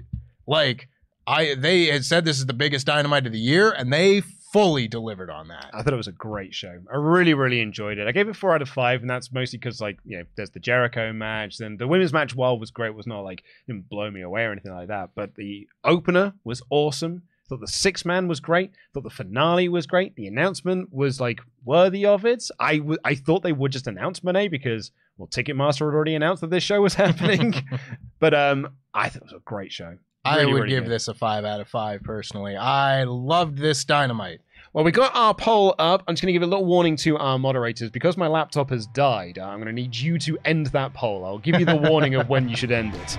[0.47, 0.87] Like,
[1.27, 4.21] I they had said this is the biggest Dynamite of the year, and they
[4.53, 5.71] fully delivered on that.
[5.73, 6.79] I thought it was a great show.
[6.91, 8.07] I really, really enjoyed it.
[8.07, 10.51] I gave it four out of five, and that's mostly because, like, you know, there's
[10.51, 11.57] the Jericho match.
[11.57, 14.51] Then the women's match, while was great, was not like didn't blow me away or
[14.51, 15.09] anything like that.
[15.15, 17.23] But the opener was awesome.
[17.49, 18.71] Thought the six man was great.
[18.93, 20.15] Thought the finale was great.
[20.15, 22.45] The announcement was like worthy of it.
[22.59, 26.41] I w- I thought they would just announce Mone because well, Ticketmaster had already announced
[26.41, 27.53] that this show was happening.
[28.19, 29.97] but um, I thought it was a great show.
[30.25, 30.91] I would give good.
[30.91, 32.55] this a five out of five personally.
[32.55, 34.39] I loved this Dynamite.
[34.71, 36.01] Well, we got our poll up.
[36.07, 37.89] I'm just going to give a little warning to our moderators.
[37.89, 41.25] Because my laptop has died, I'm going to need you to end that poll.
[41.25, 43.17] I'll give you the warning of when you should end it.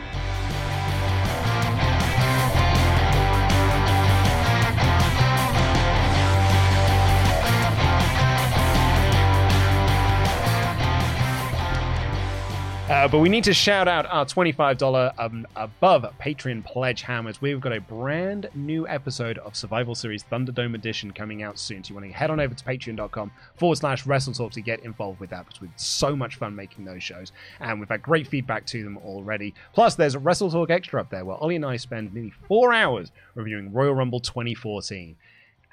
[13.05, 17.39] Uh, but we need to shout out our $25 um, above Patreon pledge hammers.
[17.39, 21.85] We've got a brand new episode of Survival Series Thunderdome Edition coming out soon.
[21.85, 25.21] So you want to head on over to patreon.com forward slash WrestleTalk to get involved
[25.21, 27.31] with that because we've so much fun making those shows.
[27.61, 29.53] And we've had great feedback to them already.
[29.75, 33.13] Plus, there's a WrestleTalk Extra up there where Oli and I spend nearly four hours
[33.35, 35.15] reviewing Royal Rumble 2014.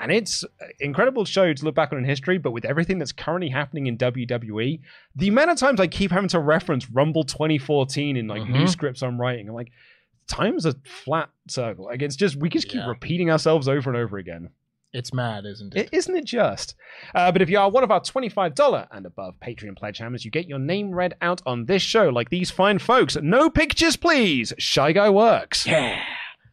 [0.01, 3.11] And it's an incredible show to look back on in history, but with everything that's
[3.11, 4.79] currently happening in WWE,
[5.15, 8.69] the amount of times I keep having to reference Rumble 2014 in like new Mhm.
[8.69, 9.71] scripts I'm writing, I'm like,
[10.27, 11.85] time's a flat circle.
[11.85, 12.87] Like it's just we just keep Yeah.
[12.87, 14.49] repeating ourselves over and over again.
[14.93, 15.89] It's mad, isn't I- it?
[15.93, 16.75] Isn't it just?
[17.15, 20.31] Uh, but if you are one of our $25 and above Patreon pledge hammers, you
[20.31, 23.15] get your name read out on this show, like these fine folks.
[23.21, 24.51] No pictures, please.
[24.57, 25.65] Shy Guy Works.
[25.65, 26.01] Yeah.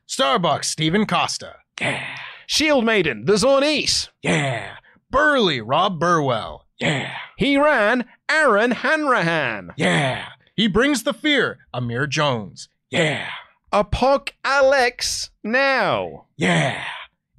[0.08, 1.56] Starbucks, Steven Costa.
[1.80, 2.04] Yeah.
[2.50, 4.08] Shield Maiden, The Zornice.
[4.22, 4.76] Yeah.
[5.10, 6.64] Burley, Rob Burwell.
[6.80, 7.12] Yeah.
[7.36, 9.72] He ran Aaron Hanrahan.
[9.76, 10.24] Yeah.
[10.56, 12.70] He brings the fear, Amir Jones.
[12.90, 13.28] Yeah.
[13.70, 16.24] Apoc Alex now.
[16.38, 16.82] Yeah.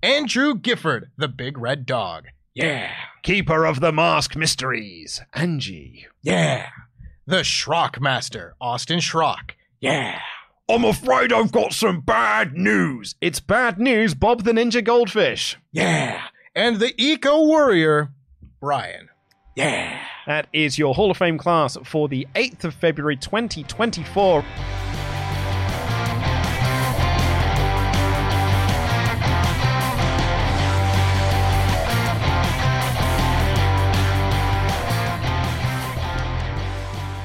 [0.04, 2.26] Andrew Gifford, the big red dog.
[2.54, 2.92] Yeah.
[3.24, 5.22] Keeper of the Mask Mysteries.
[5.34, 6.06] Angie.
[6.22, 6.70] Yeah.
[7.26, 9.54] The Shrock Master, Austin Shrock.
[9.82, 10.20] Yeah.
[10.70, 13.16] I'm afraid I've got some bad news.
[13.22, 15.58] It's bad news, Bob the Ninja Goldfish.
[15.72, 16.22] Yeah.
[16.56, 18.12] And the Eco Warrior,
[18.62, 19.10] Brian.
[19.56, 20.00] Yeah.
[20.28, 24.46] That is your Hall of Fame class for the 8th of February 2024.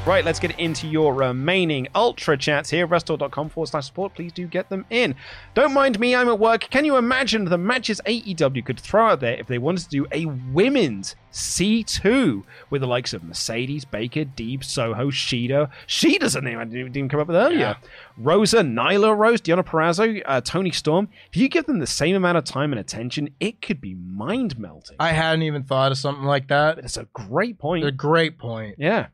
[0.07, 2.87] Right, let's get into your remaining ultra chats here.
[2.87, 4.13] Restore.com forward slash support.
[4.13, 5.15] Please do get them in.
[5.55, 6.69] Don't mind me, I'm at work.
[6.69, 10.07] Can you imagine the matches AEW could throw out there if they wanted to do
[10.13, 15.71] a women's C2 with the likes of Mercedes, Baker, Deeb, Soho, Shida?
[15.87, 17.59] Shida's a name I didn't even come up with earlier.
[17.59, 17.75] Yeah.
[18.19, 21.09] Rosa, Nyla Rose, Deonna Purrazzo, uh, Toni Storm.
[21.33, 24.59] If you give them the same amount of time and attention, it could be mind
[24.59, 24.97] melting.
[25.01, 26.77] I hadn't even thought of something like that.
[26.77, 27.87] It's a great point.
[27.87, 28.75] A great point.
[28.79, 29.07] Yeah.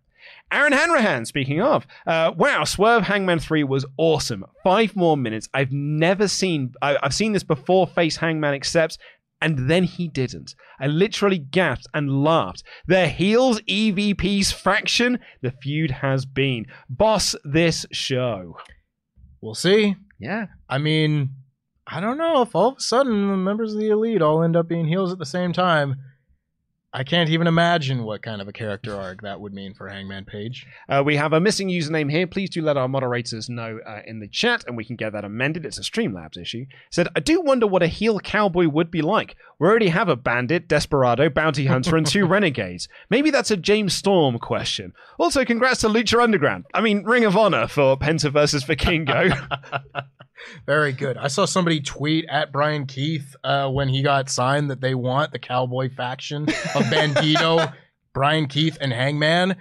[0.52, 4.44] Aaron Hanrahan, speaking of, uh, wow, Swerve Hangman 3 was awesome.
[4.64, 5.48] Five more minutes.
[5.54, 8.98] I've never seen, I, I've seen this before Face Hangman accepts,
[9.40, 10.54] and then he didn't.
[10.80, 12.62] I literally gasped and laughed.
[12.86, 16.66] The heels EVP's faction, the feud has been.
[16.88, 18.56] Boss this show.
[19.40, 19.96] We'll see.
[20.18, 20.46] Yeah.
[20.68, 21.30] I mean,
[21.86, 24.56] I don't know if all of a sudden the members of the elite all end
[24.56, 25.96] up being heels at the same time.
[26.92, 30.24] I can't even imagine what kind of a character arc that would mean for Hangman
[30.24, 30.66] Page.
[30.88, 32.26] Uh, we have a missing username here.
[32.26, 35.24] Please do let our moderators know uh, in the chat, and we can get that
[35.24, 35.64] amended.
[35.64, 36.66] It's a Streamlabs issue.
[36.90, 39.36] Said, I do wonder what a heel cowboy would be like.
[39.60, 42.88] We already have a bandit, desperado, bounty hunter, and two renegades.
[43.08, 44.92] Maybe that's a James Storm question.
[45.16, 46.64] Also, congrats to Lucha Underground.
[46.74, 49.30] I mean, Ring of Honor for Penta versus Vikingo.
[50.66, 51.16] Very good.
[51.16, 55.32] I saw somebody tweet at Brian Keith uh, when he got signed that they want
[55.32, 57.72] the cowboy faction of Bandito,
[58.12, 59.56] Brian Keith, and Hangman.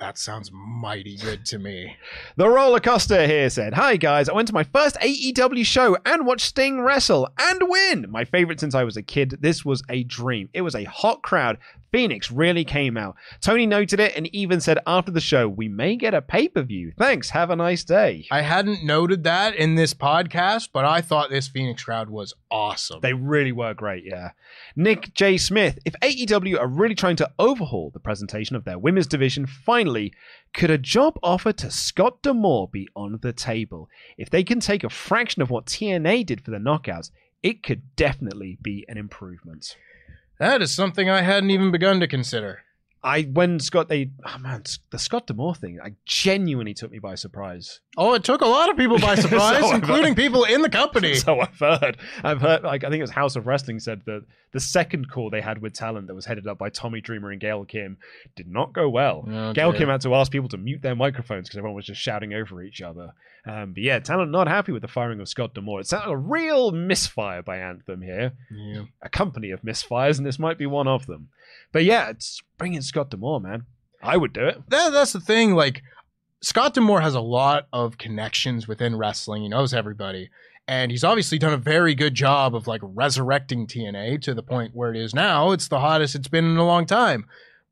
[0.00, 1.96] That sounds mighty good to me.
[2.36, 6.26] The roller coaster here said, Hi guys, I went to my first AEW show and
[6.26, 8.06] watched Sting wrestle and win.
[8.10, 9.38] My favorite since I was a kid.
[9.40, 10.48] This was a dream.
[10.52, 11.58] It was a hot crowd.
[11.94, 13.14] Phoenix really came out.
[13.40, 16.62] Tony noted it and even said after the show, We may get a pay per
[16.62, 16.92] view.
[16.98, 17.30] Thanks.
[17.30, 18.26] Have a nice day.
[18.32, 22.98] I hadn't noted that in this podcast, but I thought this Phoenix crowd was awesome.
[23.00, 24.30] They really were great, yeah.
[24.74, 25.38] Nick J.
[25.38, 30.12] Smith, if AEW are really trying to overhaul the presentation of their women's division, finally,
[30.52, 33.88] could a job offer to Scott D'Amore be on the table?
[34.18, 37.12] If they can take a fraction of what TNA did for the knockouts,
[37.44, 39.76] it could definitely be an improvement.
[40.44, 42.64] That is something I hadn't even begun to consider.
[43.02, 47.14] I when Scott they oh man the Scott D'Amore thing I genuinely took me by
[47.14, 47.80] surprise.
[47.96, 51.14] Oh, it took a lot of people by surprise, So including people in the company.
[51.24, 51.96] So I've heard.
[52.22, 52.62] I've heard.
[52.62, 55.60] Like I think it was House of Wrestling said that the second call they had
[55.62, 57.96] with talent that was headed up by Tommy Dreamer and Gail Kim
[58.36, 59.24] did not go well.
[59.30, 59.72] Oh, Gail.
[59.72, 62.62] Kim had to ask people to mute their microphones because everyone was just shouting over
[62.62, 63.12] each other.
[63.46, 65.80] Um, but yeah, talent not happy with the firing of Scott D'Amore.
[65.80, 68.32] It's a real misfire by Anthem here.
[68.50, 68.84] Yeah.
[69.02, 71.28] A company of misfires, and this might be one of them.
[71.70, 73.66] But yeah, it's bringing Scott D'Amore, man.
[74.02, 74.62] I would do it.
[74.68, 75.54] That, that's the thing.
[75.54, 75.82] Like,
[76.44, 79.42] Scott D'Amore has a lot of connections within wrestling.
[79.42, 80.28] He knows everybody.
[80.68, 84.74] And he's obviously done a very good job of like resurrecting TNA to the point
[84.74, 85.52] where it is now.
[85.52, 87.24] It's the hottest it's been in a long time.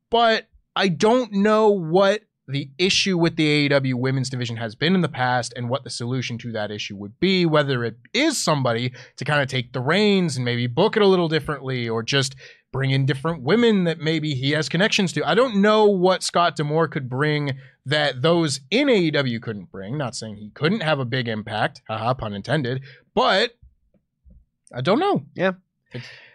[0.09, 5.01] But I don't know what the issue with the AEW women's division has been in
[5.01, 8.91] the past and what the solution to that issue would be, whether it is somebody
[9.17, 12.35] to kind of take the reins and maybe book it a little differently or just
[12.73, 15.25] bring in different women that maybe he has connections to.
[15.25, 19.97] I don't know what Scott D'Amore could bring that those in AEW couldn't bring.
[19.97, 23.51] Not saying he couldn't have a big impact, haha, pun intended, but
[24.73, 25.23] I don't know.
[25.35, 25.53] Yeah.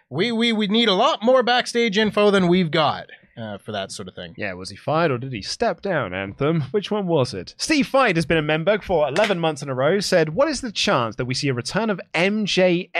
[0.09, 3.93] We we we need a lot more backstage info than we've got uh, for that
[3.93, 4.35] sort of thing.
[4.37, 6.63] Yeah, was he fired or did he step down, Anthem?
[6.71, 7.55] Which one was it?
[7.57, 10.01] Steve Fight has been a member for 11 months in a row.
[10.01, 12.91] Said, What is the chance that we see a return of MJF?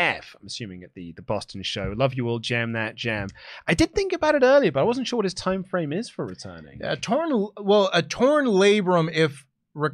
[0.41, 1.93] I'm assuming at the, the Boston show.
[1.97, 3.29] Love you all, jam that jam.
[3.67, 6.09] I did think about it earlier, but I wasn't sure what his time frame is
[6.09, 6.81] for returning.
[6.83, 9.45] A torn, well, a torn labrum, if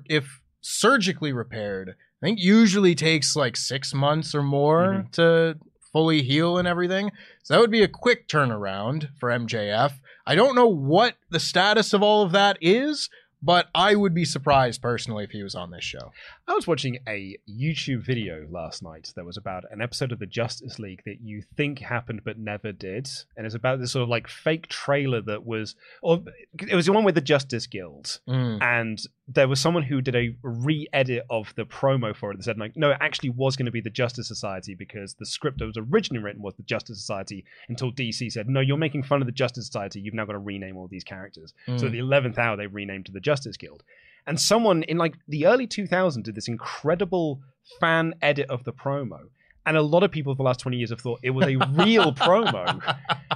[0.07, 1.91] if surgically repaired,
[2.23, 5.59] I think usually takes like six months or more to
[5.95, 7.11] fully heal and everything.
[7.43, 9.93] So that would be a quick turnaround for MJF.
[10.27, 13.11] I don't know what the status of all of that is,
[13.43, 16.13] but I would be surprised personally if he was on this show.
[16.47, 20.27] I was watching a YouTube video last night that was about an episode of the
[20.27, 23.09] Justice League that you think happened but never did.
[23.35, 26.23] And it's about this sort of like fake trailer that was, or
[26.61, 28.21] it was the one with the Justice Guild.
[28.29, 28.63] Mm.
[28.63, 32.45] And there was someone who did a re edit of the promo for it that
[32.45, 35.61] said, like, no, it actually was going to be the Justice Society because the script
[35.61, 39.23] that was originally written was the Justice Society until DC said, no, you're making fun
[39.23, 39.99] of the Justice Society.
[39.99, 41.55] You've now got to rename all these characters.
[41.67, 41.87] So Mm.
[41.87, 43.83] at the 11th hour, they renamed to the Justice Guild.
[44.27, 47.41] And someone in like the early 2000s did this incredible
[47.81, 49.19] fan edit of the promo.
[49.67, 51.57] And a lot of people for the last 20 years have thought it was a
[51.57, 52.83] real promo.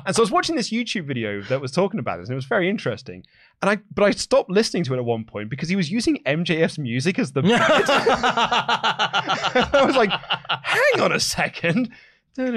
[0.05, 2.36] And so I was watching this YouTube video that was talking about this, and it
[2.36, 3.24] was very interesting.
[3.62, 6.18] And I but I stopped listening to it at one point because he was using
[6.26, 7.59] MJF's music as the bit.
[9.74, 10.11] I was like,
[10.62, 11.91] hang on a second.
[12.36, 12.51] This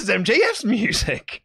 [0.00, 1.42] is MJF's music.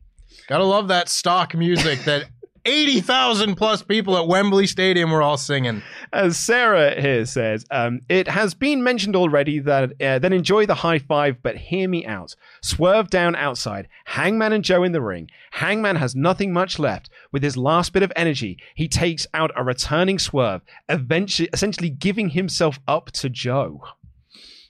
[0.48, 2.26] Gotta love that stock music that
[2.66, 5.82] 80,000 plus people at Wembley Stadium were all singing.
[6.14, 10.76] As Sarah here says, um, it has been mentioned already that uh, then enjoy the
[10.76, 12.36] high five, but hear me out.
[12.62, 13.90] Swerve down outside.
[14.06, 15.30] Hangman and Joe in the ring.
[15.52, 17.10] Hangman has nothing much left.
[17.34, 22.30] With his last bit of energy, he takes out a returning Swerve, eventually, essentially giving
[22.30, 23.82] himself up to Joe.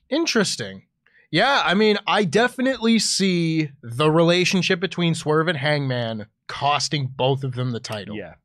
[0.09, 0.83] Interesting.
[1.29, 7.53] Yeah, I mean, I definitely see the relationship between Swerve and Hangman costing both of
[7.55, 8.15] them the title.
[8.15, 8.35] Yeah.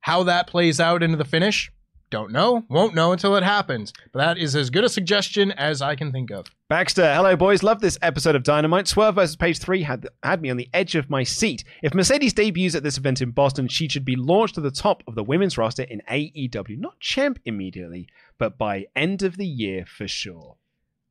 [0.00, 1.70] How that plays out into the finish,
[2.10, 2.64] don't know.
[2.70, 3.92] Won't know until it happens.
[4.12, 6.46] But that is as good a suggestion as I can think of.
[6.70, 7.62] Baxter, hello boys.
[7.62, 8.88] Love this episode of Dynamite.
[8.88, 11.64] Swerve versus Page 3 had had me on the edge of my seat.
[11.82, 15.02] If Mercedes debuts at this event in Boston, she should be launched to the top
[15.06, 16.78] of the women's roster in AEW.
[16.78, 18.06] Not champ immediately,
[18.38, 20.56] but by end of the year for sure.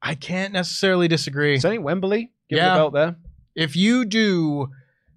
[0.02, 1.60] I can't necessarily disagree.
[1.60, 2.70] Sonny Wembley, give Yeah.
[2.70, 3.16] the belt there.
[3.56, 4.70] If you do,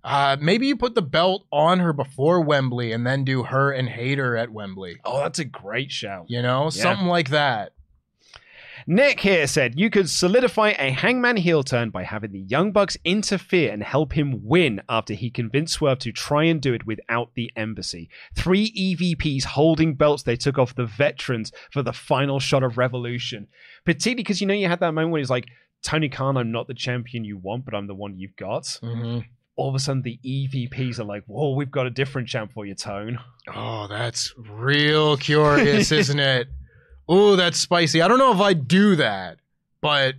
[0.05, 3.89] uh, maybe you put the belt on her before Wembley and then do her and
[3.89, 4.97] Hayter at Wembley.
[5.05, 6.27] Oh, that's a great shout.
[6.29, 6.71] You know, Yeah.
[6.71, 7.73] something like that.
[8.87, 12.97] Nick here said you could solidify a hangman heel turn by having the Young Bucks
[13.05, 17.31] interfere and help him win after he convinced Swerve to try and do it without
[17.35, 18.09] the embassy.
[18.35, 23.49] Three EVPs holding belts they took off the veterans for the final shot of Revolution.
[23.85, 25.47] Particularly because you know you had that moment where he's like,
[25.83, 28.65] Tony Khan, I'm not the champion you want, but I'm the one you've got.
[28.83, 29.21] Mm-hmm.
[29.61, 32.65] All of a sudden, the EVPs are like, whoa, we've got a different champ for
[32.65, 33.19] you, Tone.
[33.55, 36.49] Oh, that's real curious, isn't it?
[37.07, 38.01] Oh, that's spicy.
[38.01, 39.37] I don't know if I'd do that,
[39.83, 40.15] but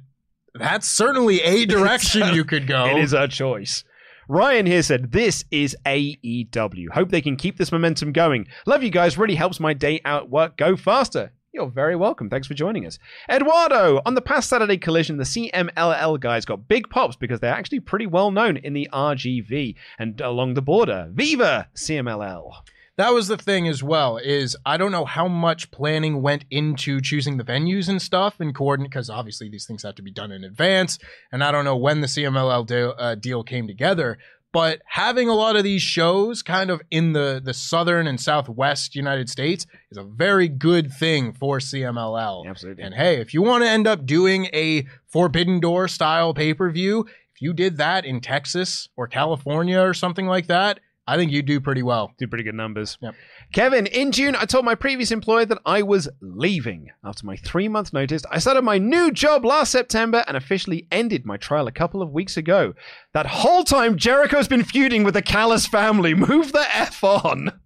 [0.54, 2.86] that's certainly a direction you could go.
[2.86, 3.84] It is a choice.
[4.28, 6.90] Ryan here said, This is AEW.
[6.94, 8.48] Hope they can keep this momentum going.
[8.68, 9.18] Love you guys.
[9.18, 11.32] Really helps my day out work go faster.
[11.54, 12.30] You're very welcome.
[12.30, 12.98] Thanks for joining us.
[13.30, 17.82] Eduardo, on the past Saturday collision, the CMLL guys got big pops because they're actually
[17.82, 21.10] pretty well known in the RGV and along the border.
[21.12, 22.54] Viva CMLL.
[22.96, 27.02] that was the thing as well is i don't know how much planning went into
[27.02, 30.32] choosing the venues and stuff and coordinate because obviously these things have to be done
[30.32, 31.00] in advance
[31.32, 34.18] and i don't know when the cmll deal, uh, deal came together
[34.52, 38.96] but having a lot of these shows kind of in the the southern and southwest
[38.96, 42.84] united states is a very good thing for cmll Absolutely.
[42.84, 47.42] and hey if you want to end up doing a forbidden door style pay-per-view if
[47.42, 51.60] you did that in texas or california or something like that i think you'd do
[51.60, 52.98] pretty well Do pretty good numbers.
[53.02, 53.16] Yep.
[53.54, 56.88] Kevin, in June, I told my previous employer that I was leaving.
[57.04, 61.26] After my three month notice, I started my new job last September and officially ended
[61.26, 62.74] my trial a couple of weeks ago.
[63.14, 66.14] That whole time, Jericho's been feuding with the Callis family.
[66.14, 67.60] Move the F on.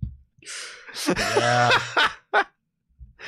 [1.08, 1.70] yeah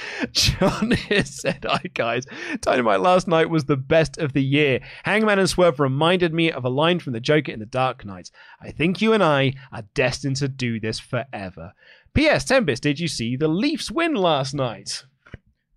[0.32, 2.26] John here said, Hi guys,
[2.61, 4.80] Dynamite last night was the best of the year.
[5.03, 8.32] Hangman and Swerve reminded me of a line from the Joker in The Dark Knight.
[8.61, 11.74] I think you and I are destined to do this forever.
[12.14, 12.45] P.S.
[12.45, 15.06] Tempest, did you see the Leafs win last night?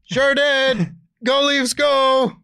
[0.05, 0.95] Sure did.
[1.23, 2.37] Go Leafs, go.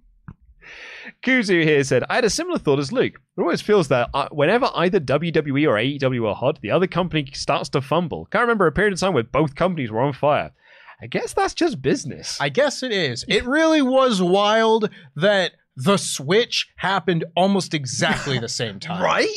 [1.23, 3.15] Kuzu here said, I had a similar thought as Luke.
[3.37, 7.27] It always feels that uh, whenever either WWE or AEW are hot, the other company
[7.33, 8.27] starts to fumble.
[8.27, 10.53] Can't remember a period of time where both companies were on fire.
[11.01, 12.39] I guess that's just business.
[12.41, 13.25] I guess it is.
[13.29, 19.03] It really was wild that the switch happened almost exactly the same time.
[19.03, 19.29] right?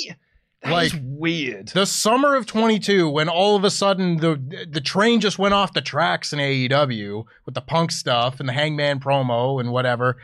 [0.62, 1.70] That Like- weird.
[1.70, 5.72] The summer of 22, when all of a sudden the the train just went off
[5.74, 10.18] the tracks in AEW with the punk stuff and the Hangman promo and whatever,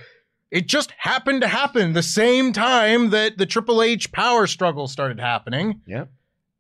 [0.52, 5.20] it just happened to happen the same time that the Triple H power struggle started
[5.22, 5.82] happening.
[5.88, 6.06] Yeah.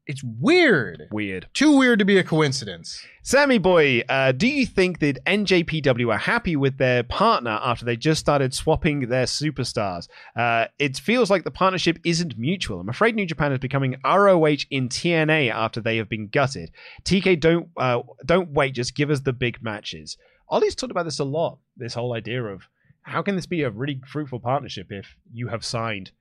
[0.07, 1.07] It's weird.
[1.11, 1.47] Weird.
[1.53, 3.03] Too weird to be a coincidence.
[3.23, 7.97] Sammy boy, uh, do you think that NJPW are happy with their partner after they
[7.97, 10.07] just started swapping their superstars?
[10.35, 12.81] Uh, it feels like the partnership isn't mutual.
[12.81, 16.69] I'm afraid New Japan is becoming ROH in TNA after they have been gutted.
[17.03, 20.17] TK, don't uh, don't wait, just give us the big matches.
[20.49, 21.57] Oli's talked about this a lot.
[21.75, 22.69] This whole idea of
[23.01, 26.11] how can this be a really fruitful partnership if you have signed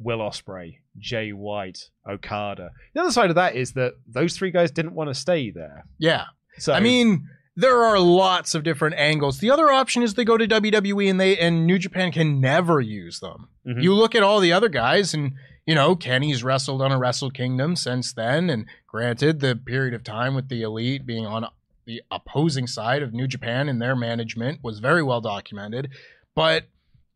[0.00, 2.70] Will Ospreay, Jay White, Okada.
[2.94, 5.84] The other side of that is that those three guys didn't want to stay there.
[5.98, 6.24] Yeah.
[6.58, 7.26] So I mean,
[7.56, 9.38] there are lots of different angles.
[9.38, 12.80] The other option is they go to WWE and they and New Japan can never
[12.80, 13.48] use them.
[13.66, 13.82] Mhm.
[13.82, 15.32] You look at all the other guys and
[15.66, 20.02] you know, Kenny's wrestled on a Wrestle Kingdom since then and granted the period of
[20.02, 21.46] time with the Elite being on
[21.84, 25.90] the opposing side of New Japan and their management was very well documented,
[26.34, 26.68] but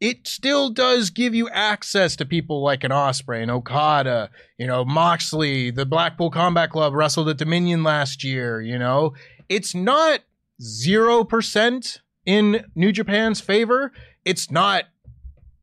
[0.03, 4.85] it still does give you access to people like an Ospreay and Okada, you know,
[4.85, 9.15] Moxley, the Blackpool Combat Club wrestled at Dominion last year, you know.
[9.49, 10.23] It's not
[10.61, 13.93] 0% in New Japan's favor.
[14.25, 14.87] It's not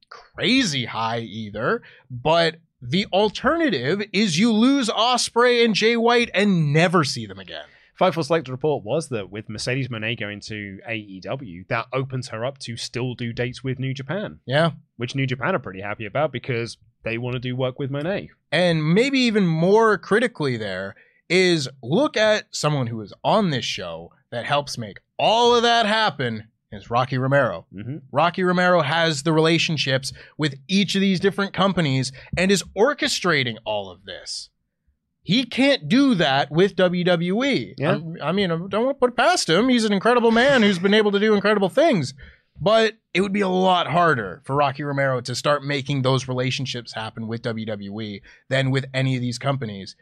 [0.10, 7.04] crazy high either, but the alternative is you lose Ospreay and Jay White and never
[7.04, 7.66] see them again.
[8.00, 12.58] Fightful Select report was that with Mercedes Mone going to AEW, that opens her up
[12.60, 14.72] to still do dates with New Japan, Yeah.
[14.98, 18.30] which New Japan are pretty happy about because they want to do work with Mone.
[18.52, 20.96] And maybe even more critically, there
[21.30, 25.86] is look at someone who is on this show that helps make all of that
[25.86, 27.66] happen is Rocky Romero.
[27.74, 27.98] Mm-hmm.
[28.12, 33.90] Rocky Romero has the relationships with each of these different companies and is orchestrating all
[33.92, 34.50] of this.
[35.30, 37.76] He can't do that with WWE.
[37.78, 37.92] Yeah.
[37.92, 39.70] I'm- I mean, I don't want to put it past him.
[39.70, 42.16] He's an incredible man who's been able to do incredible things.
[42.60, 46.94] But it would be a lot harder for Rocky Romero to start making those relationships
[46.94, 49.96] happen with WWE than with any of these companies.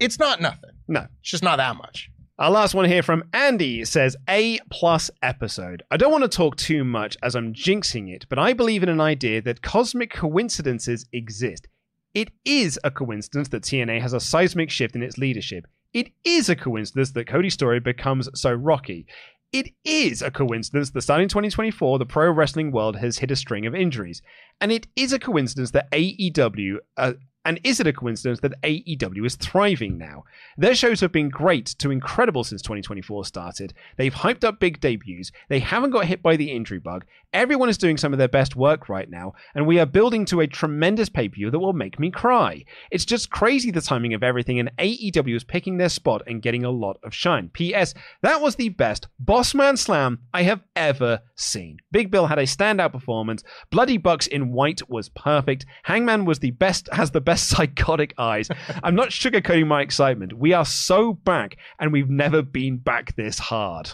[0.00, 0.70] It's not nothing.
[0.88, 1.06] No.
[1.20, 2.10] It's just not that much.
[2.38, 5.82] Our last one here from Andy says A plus episode.
[5.90, 8.88] I don't want to talk too much as I'm jinxing it, but I believe in
[8.88, 11.68] an idea that cosmic coincidences exist.
[12.14, 15.66] It is a coincidence that TNA has a seismic shift in its leadership.
[15.92, 19.06] It is a coincidence that Cody's story becomes so rocky.
[19.52, 23.66] It is a coincidence that starting 2024, the pro wrestling world has hit a string
[23.66, 24.20] of injuries.
[24.60, 27.14] And it is a coincidence that AEW, uh,
[27.48, 30.24] and is it a coincidence that AEW is thriving now?
[30.58, 33.72] Their shows have been great to incredible since 2024 started.
[33.96, 35.32] They've hyped up big debuts.
[35.48, 37.06] They haven't got hit by the injury bug.
[37.32, 40.40] Everyone is doing some of their best work right now, and we are building to
[40.40, 42.64] a tremendous pay per view that will make me cry.
[42.90, 46.64] It's just crazy the timing of everything, and AEW is picking their spot and getting
[46.64, 47.48] a lot of shine.
[47.48, 47.94] P.S.
[48.20, 51.78] That was the best Bossman Slam I have ever seen.
[51.92, 53.42] Big Bill had a standout performance.
[53.70, 55.64] Bloody Bucks in white was perfect.
[55.84, 58.48] Hangman was the best, has the best psychotic eyes.
[58.82, 60.32] I'm not sugarcoating my excitement.
[60.34, 63.90] We are so back, and we've never been back this hard.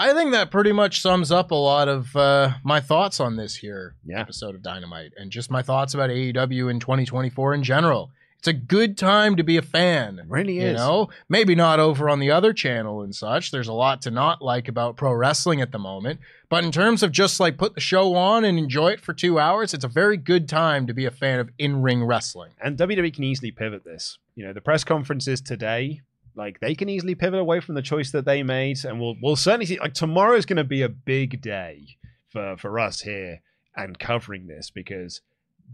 [0.00, 3.56] I think that pretty much sums up a lot of uh, my thoughts on this
[3.56, 4.20] here Yeah.
[4.20, 8.10] episode of Dynamite and just my thoughts about AEW in 2024 in general.
[8.38, 10.22] It's a good time to be a fan.
[10.28, 10.76] really You is.
[10.76, 13.50] know, maybe not over on the other channel and such.
[13.50, 16.20] There's a lot to not like about pro wrestling at the moment.
[16.48, 19.38] But in terms of just like put the show on and enjoy it for two
[19.40, 22.52] hours, it's a very good time to be a fan of in ring wrestling.
[22.60, 24.18] And WWE can easily pivot this.
[24.36, 26.00] You know, the press conferences today,
[26.36, 29.34] like they can easily pivot away from the choice that they made, and we'll we'll
[29.36, 29.80] certainly see.
[29.80, 31.96] Like tomorrow's going to be a big day
[32.28, 33.40] for for us here
[33.76, 35.22] and covering this because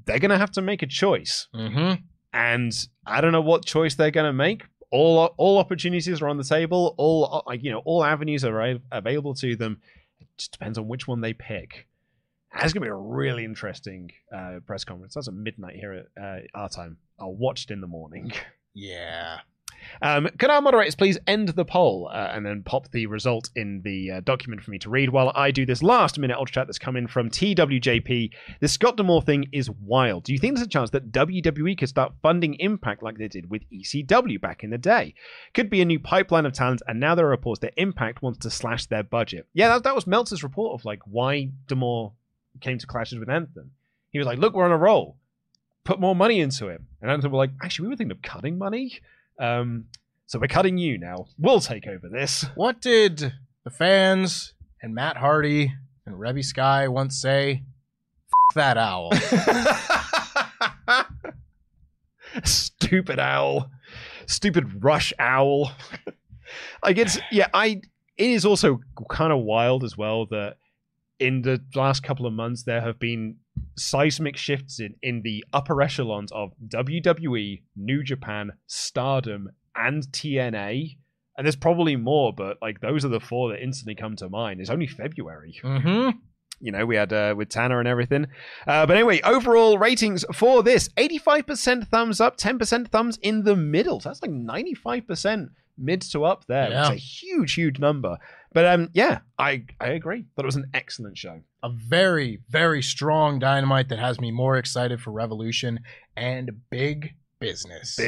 [0.07, 2.03] they're going to have to make a choice, Mm-hmm.
[2.35, 4.65] And I don't know what choice they're going to make.
[4.91, 6.95] All all opportunities are on the table.
[6.99, 9.81] All like you know, all avenues are available to them.
[10.21, 11.87] It just depends on which one they pick.
[12.53, 15.15] That's going to be a really interesting uh, press conference.
[15.15, 16.99] That's at midnight here at uh, our time.
[17.19, 18.33] I'll watch it in the morning.
[18.75, 19.39] Yeah.
[20.03, 23.83] Um, can our moderators please end the poll uh, and then pop the result in
[23.83, 26.67] the uh, document for me to read while I do this last minute ultra chat
[26.67, 28.31] that's come in from TWJP?
[28.61, 30.25] This Scott D'Amore thing is wild.
[30.25, 33.51] Do you think there's a chance that WWE could start funding Impact like they did
[33.51, 35.15] with ECW back in the day?
[35.53, 38.39] Could be a new pipeline of talent, and now there are reports that Impact wants
[38.41, 39.47] to slash their budget.
[39.53, 42.13] Yeah, that, that was Meltzer's report of like why D'Amore
[42.61, 43.73] came to clashes with Anthem.
[44.11, 45.17] He was like, "Look, we're on a roll.
[45.85, 48.59] Put more money into it." And Anthem were like, "Actually, we were thinking of cutting
[48.59, 49.01] money."
[49.39, 49.87] Um,
[50.27, 51.27] so we're cutting you now.
[51.39, 52.45] We'll take over this.
[52.55, 53.33] What did
[53.65, 55.73] the fans and Matt Hardy
[56.07, 57.63] and Reby Sky once say?
[58.51, 59.13] F- that owl.
[62.45, 63.71] Stupid owl.
[64.27, 65.73] Stupid rush owl.
[66.83, 67.81] like it's yeah, I
[68.17, 68.81] it is also
[69.11, 70.57] kind of wild as well that
[71.19, 73.37] in the last couple of months there have been
[73.77, 80.97] seismic shifts in, in the upper echelons of WWE, New Japan, Stardom, and TNA.
[81.37, 84.61] And there's probably more, but like those are the four that instantly come to mind.
[84.61, 85.61] It's only February.
[85.63, 86.17] mm-hmm.
[86.61, 88.27] you know, we had uh, with Tanner and everything.
[88.67, 93.99] Uh, but anyway, overall ratings for this 85% thumbs up, 10% thumbs in the middle.
[94.01, 96.71] So that's like 95% mid to up there.
[96.71, 96.83] Yeah.
[96.83, 98.19] It's a huge, huge number.
[98.55, 100.25] But um, yeah, I, I agree.
[100.35, 101.41] Thought it was an excellent show.
[101.63, 105.81] A very, very strong dynamite that has me more excited for Revolution
[106.17, 107.99] and big business.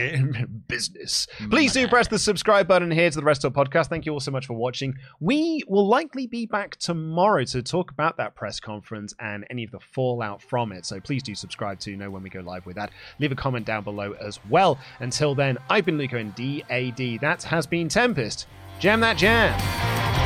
[0.69, 1.27] business.
[1.51, 3.89] Please do press the subscribe button here to the Rest of the Podcast.
[3.89, 4.95] Thank you all so much for watching.
[5.21, 9.73] We will likely be back tomorrow to talk about that press conference and any of
[9.73, 10.87] the fallout from it.
[10.87, 12.91] So please do subscribe to know when we go live with that.
[13.19, 14.79] Leave a comment down below as well.
[15.01, 17.21] Until then, I've been Luke Owen and DAD.
[17.21, 18.47] That has been Tempest.
[18.79, 20.26] Jam that jam.